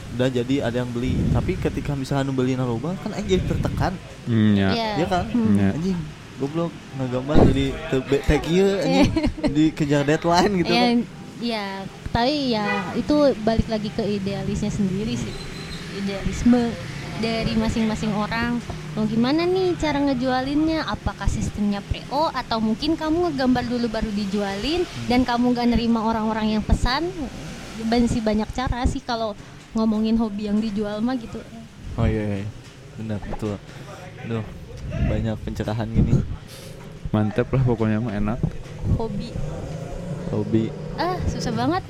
[0.09, 3.93] udah jadi ada yang beli tapi ketika misalkan nu beli kan aing jadi tertekan
[4.29, 4.69] Hmm, ya.
[4.69, 4.89] iya.
[5.01, 5.57] Iya kan Hmm.
[5.57, 5.69] Ya.
[5.73, 5.97] anjing
[6.39, 7.65] goblok ngegambar jadi
[8.25, 8.43] tag
[8.83, 9.11] anjing.
[9.51, 10.71] Dikejar deadline gitu.
[10.71, 10.85] Ya,
[11.43, 11.65] ya
[12.09, 15.33] tapi ya itu balik lagi ke idealisnya sendiri sih.
[15.99, 16.73] Idealisme
[17.19, 18.57] dari masing-masing orang.
[18.97, 20.87] Mau gimana nih cara ngejualinnya?
[20.89, 26.57] Apakah sistemnya PO atau mungkin kamu ngegambar dulu baru dijualin dan kamu gak nerima orang-orang
[26.57, 27.11] yang pesan?
[27.85, 29.37] Masih banyak cara sih kalau
[29.77, 31.39] ngomongin hobi yang dijual mah gitu.
[31.99, 32.47] Oh iya, iya.
[32.97, 33.55] benar betul.
[34.27, 34.43] Duh,
[34.89, 36.19] banyak pencerahan gini.
[37.09, 38.39] Mantep lah pokoknya mah enak.
[38.97, 39.29] hobi.
[40.29, 40.69] Hobi.
[40.97, 41.81] Ah susah banget.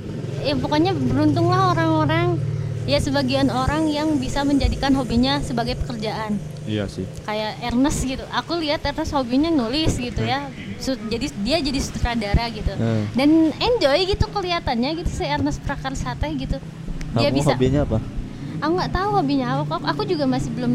[0.43, 2.39] Ya pokoknya beruntunglah orang-orang.
[2.87, 6.39] Ya sebagian orang yang bisa menjadikan hobinya sebagai pekerjaan.
[6.65, 7.05] Iya sih.
[7.27, 8.23] kayak Ernest gitu.
[8.33, 10.47] Aku lihat Ernest hobinya nulis gitu ya.
[10.81, 12.71] Jadi dia jadi sutradara gitu.
[12.71, 13.03] Hmm.
[13.13, 16.57] dan enjoy gitu kelihatannya gitu si Ernest Prakarsa teh gitu.
[17.19, 17.99] Dia kamu bisa hobinya apa?
[18.63, 19.63] Aku nggak tahu hobinya apa.
[19.67, 20.73] Aku, aku juga masih belum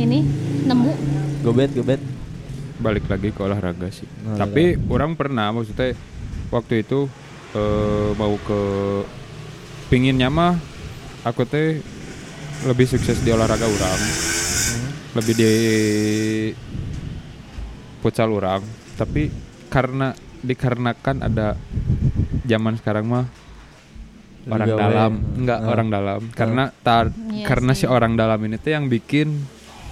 [0.00, 0.18] ini
[0.64, 0.92] nemu
[1.40, 2.00] gobet gobet
[2.80, 4.08] Balik lagi ke olahraga sih.
[4.24, 5.92] Oh, Tapi orang pernah maksudnya
[6.48, 7.12] waktu itu
[7.52, 8.60] eh, mau ke
[9.86, 10.56] pinginnya mah
[11.20, 11.76] aku teh
[12.64, 14.00] lebih sukses di olahraga orang.
[15.12, 15.52] Lebih di
[18.00, 18.64] futsal orang.
[18.96, 19.28] Tapi
[19.68, 21.60] karena dikarenakan ada
[22.44, 23.26] zaman sekarang mah
[24.48, 24.80] orang Gawe.
[24.80, 25.68] dalam enggak Ah.
[25.68, 27.84] orang dalam karena tar Iya karena sih.
[27.84, 29.36] si orang dalam ini tuh yang bikin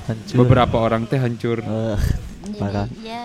[0.09, 2.89] hancur beberapa orang teh hancur Parah.
[2.89, 3.25] jadi ya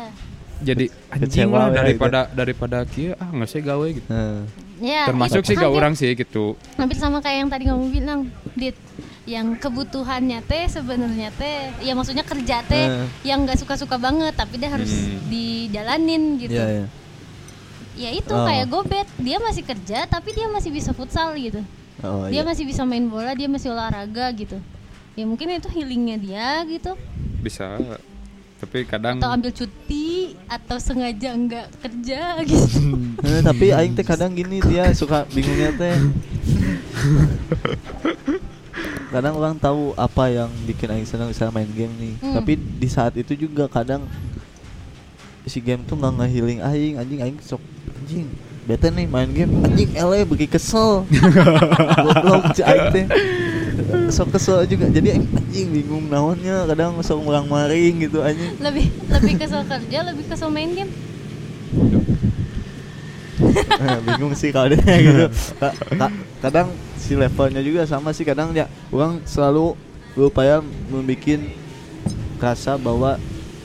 [0.63, 4.39] jadi anjing Kecewa lah ya daripada daripada kia ah nggak sih gawe gitu eh.
[4.79, 8.19] ya termasuk itu sih gak orang sih gitu hampir sama kayak yang tadi kamu bilang
[8.53, 8.75] dit
[9.23, 13.07] yang kebutuhannya teh sebenarnya teh ya maksudnya kerja teh Eh.
[13.23, 15.19] yang nggak suka-suka banget tapi dia harus Hmm.
[15.27, 16.86] dijalanin gitu Iya, iya.
[17.93, 18.43] ya itu Oh.
[18.43, 21.63] kayak gobet dia masih kerja tapi dia masih bisa futsal gitu
[22.01, 22.43] Oh, dia iya.
[22.43, 24.59] masih bisa main bola dia masih olahraga gitu
[25.14, 26.97] ya mungkin itu healingnya dia gitu.
[27.41, 27.78] Bisa
[28.64, 32.80] tapi kadang atau ambil cuti atau sengaja nggak kerja gitu.
[33.28, 35.95] Eh, tapi aing teh kadang gini dia suka bingungnya teh.
[39.11, 42.14] Kadang orang tahu apa yang bikin aing senang misalnya main game nih.
[42.24, 42.36] Hmm.
[42.39, 44.07] tapi di saat itu juga kadang
[45.43, 46.93] si game tuh nggak ngehealing aing.
[47.03, 47.59] Anjing aing sok
[47.99, 48.32] anjing
[48.64, 49.51] bete nih main game.
[49.59, 51.03] Anjing ele begi kesel.
[52.07, 53.05] Goblok aing teh
[54.09, 54.88] sok kesel juga.
[54.88, 56.65] Jadi anjing bingung naonnya.
[56.65, 58.53] Kadang sok mulang maring gitu anjing.
[58.57, 60.91] Lebih lebih kesel kerja lebih kesel main game.
[63.43, 65.26] Eh, bingung sih kalau dia gitu.
[65.57, 68.24] Ka- ka- kadang si levelnya juga sama sih.
[68.24, 69.74] Kadang ya orang selalu
[70.13, 71.41] berupaya membuat
[72.38, 73.17] rasa bahwa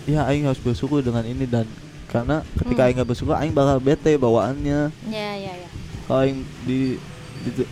[0.08, 1.68] ya aing harus bersyukur dengan ini dan
[2.08, 2.86] karena ketika Hmm.
[2.88, 4.88] aing nggak bersyukur aing bakal bete bawaannya.
[5.12, 5.68] Ya ya ya.
[6.08, 6.96] Kalau aing di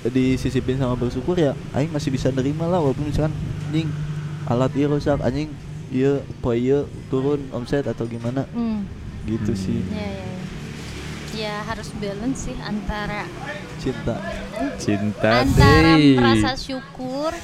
[0.09, 3.35] disisipin sama bersyukur ya aing masih bisa nerima lah walaupun misalkan
[3.69, 3.89] anjing
[4.47, 5.51] alat iya rusak anjing
[5.91, 8.87] iya po iya turun omset atau gimana hmm.
[9.27, 9.63] gitu Hmm.
[9.63, 10.39] sih ya ya ya.
[11.37, 13.27] ya harus balance sih antara
[13.77, 14.17] cinta
[14.79, 17.35] cinta antara deh merasa syukur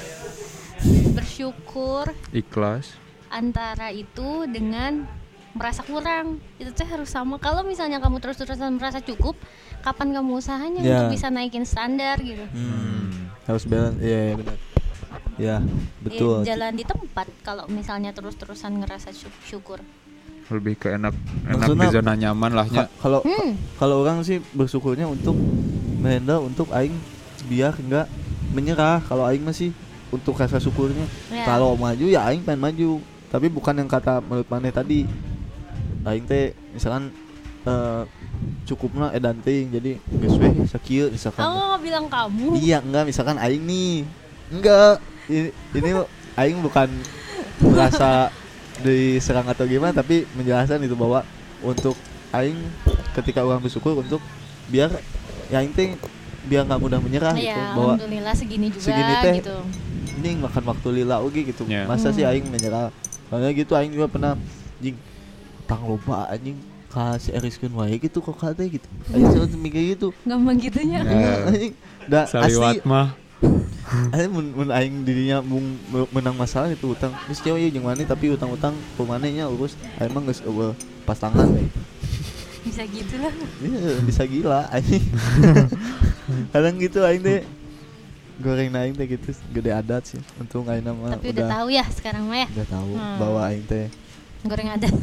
[1.12, 2.96] bersyukur ikhlas
[3.28, 5.04] antara itu dengan
[5.52, 6.40] merasa kurang.
[6.56, 7.36] Itu tuh harus sama.
[7.36, 9.36] Kalau misalnya kamu terus-terusan merasa cukup
[9.80, 10.88] kapan kamu usahanya Ya.
[10.98, 12.44] untuk bisa naikin standar gitu?
[12.48, 13.98] Hmm, harus balance.
[13.98, 14.56] Iya ya, benar.
[14.56, 14.60] Ya
[15.34, 15.56] Ya,
[15.98, 19.80] betul jalan di tempat kalau misalnya terus-terusan ngerasa syuk- syukur.
[20.46, 23.56] Lebih ke enak enak Maksudnya- di zona nyaman lahnya Ka- kalau Hmm.
[23.74, 25.32] kalau orang sih bersyukurnya untuk
[25.98, 26.92] menghandle untuk aing
[27.46, 28.06] biar nggak
[28.50, 29.00] menyerah.
[29.02, 29.72] Kalau aing masih
[30.10, 31.08] untuk rasa syukurnya.
[31.28, 31.44] Ya.
[31.44, 32.90] kalau maju ya aing pengen maju.
[33.26, 35.08] Tapi bukan yang kata menurut maneh tadi
[36.02, 37.14] aing teh misalkan
[37.62, 38.02] eh
[38.66, 43.62] cukupnya edan ting jadi geus we sakieu misalkan nggak bilang kamu Iya enggak misalkan aing
[43.62, 44.02] nih.
[44.50, 44.98] Enggak.
[45.30, 45.90] Ini, ini
[46.34, 46.88] aing bukan
[47.62, 48.34] merasa
[48.82, 51.22] diserang atau gimana tapi menjelaskan itu bahwa
[51.62, 51.94] untuk
[52.34, 52.58] aing
[53.14, 54.18] ketika orang bersyukur untuk
[54.66, 54.90] biar
[55.46, 55.94] ya aing teh
[56.50, 59.56] biar nggak mudah menyerah gitu ya bahwa alhamdulillah segini juga segini teh gitu
[60.18, 61.62] ini makan waktu lila oke gitu.
[61.66, 61.86] Ya.
[61.86, 62.30] Masa sih Hmm.
[62.34, 62.90] aing menyerah.
[63.30, 64.34] Soalnya gitu aing juga pernah
[64.82, 64.98] anjing
[65.64, 66.58] tang loba anjing
[66.88, 68.84] kasih eriskeun wae gitu kok kate gitu.
[69.08, 70.08] Aing selalu mikir gitu.
[70.22, 71.08] gampang gitunya Ya.
[71.08, 71.72] Iya, anjing.
[72.04, 73.16] Da, asli mah
[74.14, 77.10] Aing mun, mun aing dirinya mung me- menang masalah itu utang.
[77.26, 81.48] Geus kieu ieu jeung mani tapi utang-utang pemanehnya urus aing mah geus eueuh pas tangan.
[82.62, 85.02] bisa gitu lah Iya, bisa gila anjing.
[86.52, 87.40] Kadang gitu aing teh
[88.38, 90.20] goreng aing teh gitu gede adat sih.
[90.36, 93.16] Untung aing mah tapi udah, tahu ya sekarang mah ya udah tahu Hmm.
[93.18, 93.86] bahwa aing teh
[94.42, 94.94] goreng adat.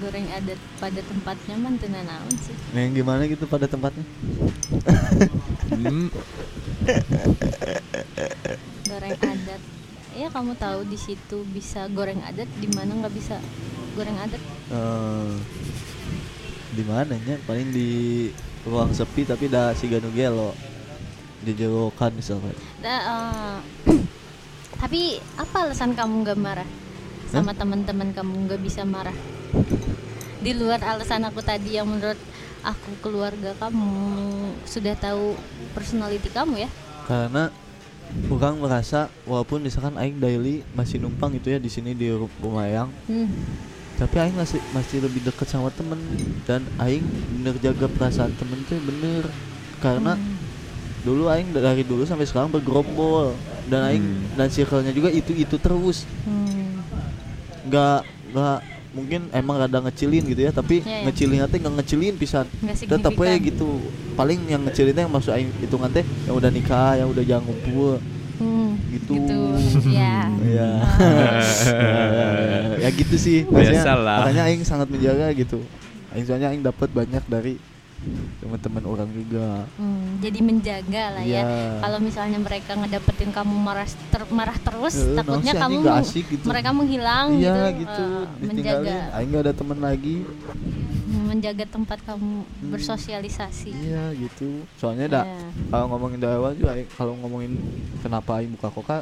[0.00, 2.56] Goreng adat pada tempatnya mah teu naon sih.
[2.72, 4.04] Yang gimana gitu pada tempatnya.
[5.70, 6.08] Hmm,
[8.88, 9.60] goreng adat.
[10.10, 13.36] Ya kamu tahu di situ bisa goreng adat di mana nggak bisa
[13.94, 14.42] goreng adat?
[14.72, 15.32] Eh
[16.70, 17.34] di mananya?
[17.44, 17.90] Paling di
[18.64, 20.52] ruang sepi tapi dah si ganu gelo.
[21.40, 22.52] jejerokan misalkan.
[22.84, 23.00] Da-
[23.88, 23.99] eh,
[24.80, 25.00] tapi
[25.36, 26.68] apa alasan kamu nggak marah
[27.26, 29.14] sama teman-teman kamu nggak bisa marah?
[30.40, 32.18] Di luar alasan aku tadi yang menurut
[32.60, 33.86] aku keluarga kamu
[34.64, 35.36] sudah tahu
[35.70, 36.70] personality kamu ya.
[37.06, 37.50] karena
[38.28, 42.90] orang merasa walaupun misalkan aing daily masih numpang gitu ya di sini di Ru- Rumayang
[43.04, 43.26] Hmm.
[43.96, 45.98] tapi aing masih masih lebih dekat sama temen
[46.44, 47.02] dan aing
[47.32, 49.24] bener jaga perasaan temen tuh bener
[49.78, 50.36] karena Hmm.
[51.00, 53.32] Dulu aing dari dulu sampai sekarang bergerombol
[53.66, 54.36] dan aing Hmm.
[54.36, 56.80] dan circle-nya juga itu itu terus Hmm.
[57.64, 57.98] nggak
[58.30, 58.58] nggak
[58.90, 61.04] mungkin emang rada ngecilin gitu ya tapi Iya, iya.
[61.06, 62.46] ngecilin teh nggak ngecilin pisan
[62.82, 63.78] tetap aja gitu
[64.12, 67.44] paling yang ngecilin teh yang maksud aing hitungan teh yang udah nikah yang udah jangan
[67.44, 68.02] ngumpul
[68.36, 69.14] Hmm, gitu.
[69.92, 70.32] ya.
[72.78, 74.24] ya gitu sih Biasalah.
[74.24, 75.60] makanya aing sangat menjaga gitu
[76.10, 77.60] aing soalnya aing dapat banyak dari
[78.40, 81.44] teman-teman orang juga Hmm, jadi menjaga lah ya.
[81.44, 81.44] Iya.
[81.78, 86.44] Kalau misalnya mereka ngedapetin kamu marah ter- marah terus, Eh, takutnya kamu asik gitu.
[86.44, 87.84] mereka menghilang iya gitu.
[87.84, 88.04] gitu
[88.40, 88.48] ditinggalin
[88.80, 90.16] menjaga aing nggak ada teman lagi
[91.22, 93.70] menjaga tempat kamu bersosialisasi.
[93.76, 95.46] iya gitu soalnya dah Iya.
[95.68, 97.52] kalau ngomongin dari awal juga kalau ngomongin
[98.00, 98.98] kenapa aing buka koka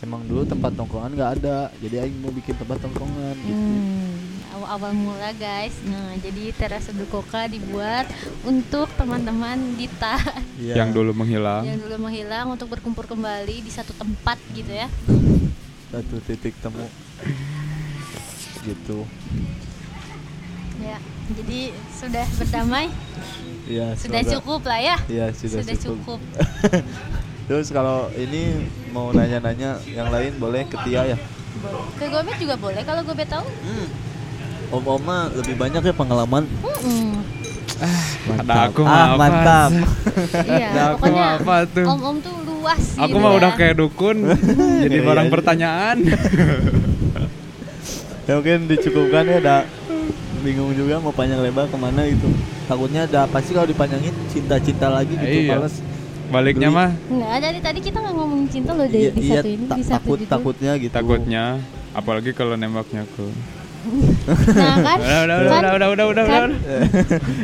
[0.00, 4.09] emang dulu tempat tongkrongan nggak ada jadi aing mau bikin tempat tongkrongan gitu Hmm,
[4.52, 5.72] awal-awal mula guys.
[5.82, 8.06] Nah, jadi teras seduh koka dibuat
[8.42, 10.18] untuk teman-teman Dita
[10.56, 10.78] Iya.
[10.78, 14.88] yang dulu menghilang yang dulu menghilang untuk berkumpul kembali di satu tempat gitu ya.
[15.88, 16.86] satu titik temu
[18.62, 19.02] gitu
[20.78, 20.96] Ya,
[21.30, 21.60] jadi
[21.92, 22.88] sudah berdamai,
[23.66, 24.96] ya sudah semoga- cukup lah ya.
[25.06, 26.16] Iya sudah, Sudah cukup.
[26.16, 26.20] cukup.
[27.52, 31.18] Terus kalau ini mau nanya-nanya yang lain boleh ke Tia ya.
[31.58, 31.84] Boleh.
[31.94, 33.44] Ke Gobet juga boleh kalau Gobet tahu.
[33.44, 33.86] Hmm.
[34.70, 36.44] Om Oma lebih banyak ya pengalaman.
[36.62, 37.08] Mm-mm.
[38.30, 39.70] ada aku ah, mah apa mantap.
[40.46, 41.86] Iya, Ada aku pokoknya mah apa tuh?
[41.88, 43.36] om-om tuh luas aku gitu mah ya.
[43.40, 44.16] udah kayak dukun
[44.84, 45.32] jadi Iya, barang iya.
[45.32, 45.96] pertanyaan
[48.26, 49.60] ya mungkin dicukupkan ya udah
[50.40, 52.26] bingung juga mau panjang lebar ke mana gitu.
[52.64, 55.54] Takutnya ada pasti kalau dipanjangin cinta-cinta lagi gitu Iya.
[55.54, 55.74] males.
[56.28, 56.78] baliknya Beli.
[56.78, 59.64] mah Enggak, dari tadi kita nggak ngomongin cinta loh dari Iya, di iya, satu ini,
[59.64, 60.30] ta- di satu takut judul.
[60.30, 60.92] takutnya gitu.
[60.92, 61.42] takutnya
[61.90, 63.24] apalagi kalau nembaknya ke
[63.80, 66.50] Nah kan, udah udah kan, udah udah udah udah kan?
[66.52, 66.80] udah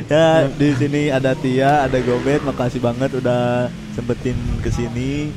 [0.07, 5.33] ya di sini ada Tia, ada Gobet, makasih banget udah sempetin ke sini,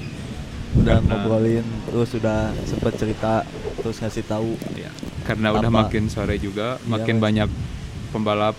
[0.75, 3.47] udah Karena- ngobrolin, terus udah sempet cerita,
[3.77, 4.91] terus ngasih tahu Ya,
[5.23, 5.87] karena udah Apa?
[5.87, 7.23] makin sore juga Iya, makin Mas.
[7.23, 7.49] banyak
[8.09, 8.55] pembalap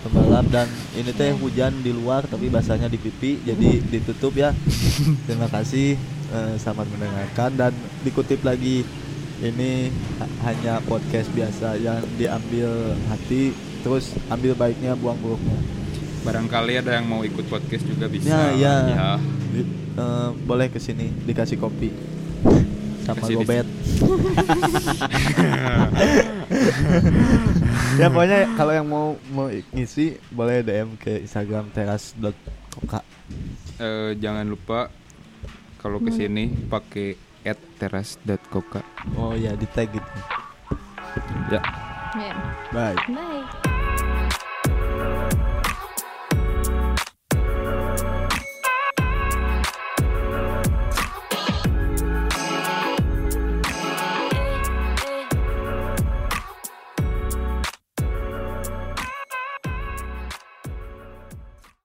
[0.00, 4.54] pembalap dan ini teh hujan di luar tapi basahnya di pipi jadi ditutup ya.
[5.26, 5.98] Terima kasih,
[6.30, 8.86] eh, selamat mendengarkan dan dikutip lagi
[9.38, 12.70] ini ha- hanya podcast biasa yang diambil
[13.06, 15.58] hati, terus ambil baiknya, buang buruknya.
[16.22, 18.74] barangkali ada yang mau ikut podcast juga bisa Ya, ya.
[18.88, 19.10] ya.
[19.48, 19.62] Di-
[19.94, 21.94] eh, boleh ke sini dikasih kopi
[23.04, 23.62] sama Kasih gobet.
[27.96, 33.00] ya pokoknya kalau yang mau mau ngisi boleh DM ke Instagram teras.koka.
[33.78, 34.90] Eh, jangan lupa
[35.76, 37.14] kalau ke sini pakai
[37.54, 38.80] @teras.koka
[39.14, 40.10] Oh ya di tag gitu.
[41.52, 41.60] ya
[42.16, 42.32] Ya.
[42.72, 42.96] Bye.
[43.12, 43.65] Bye.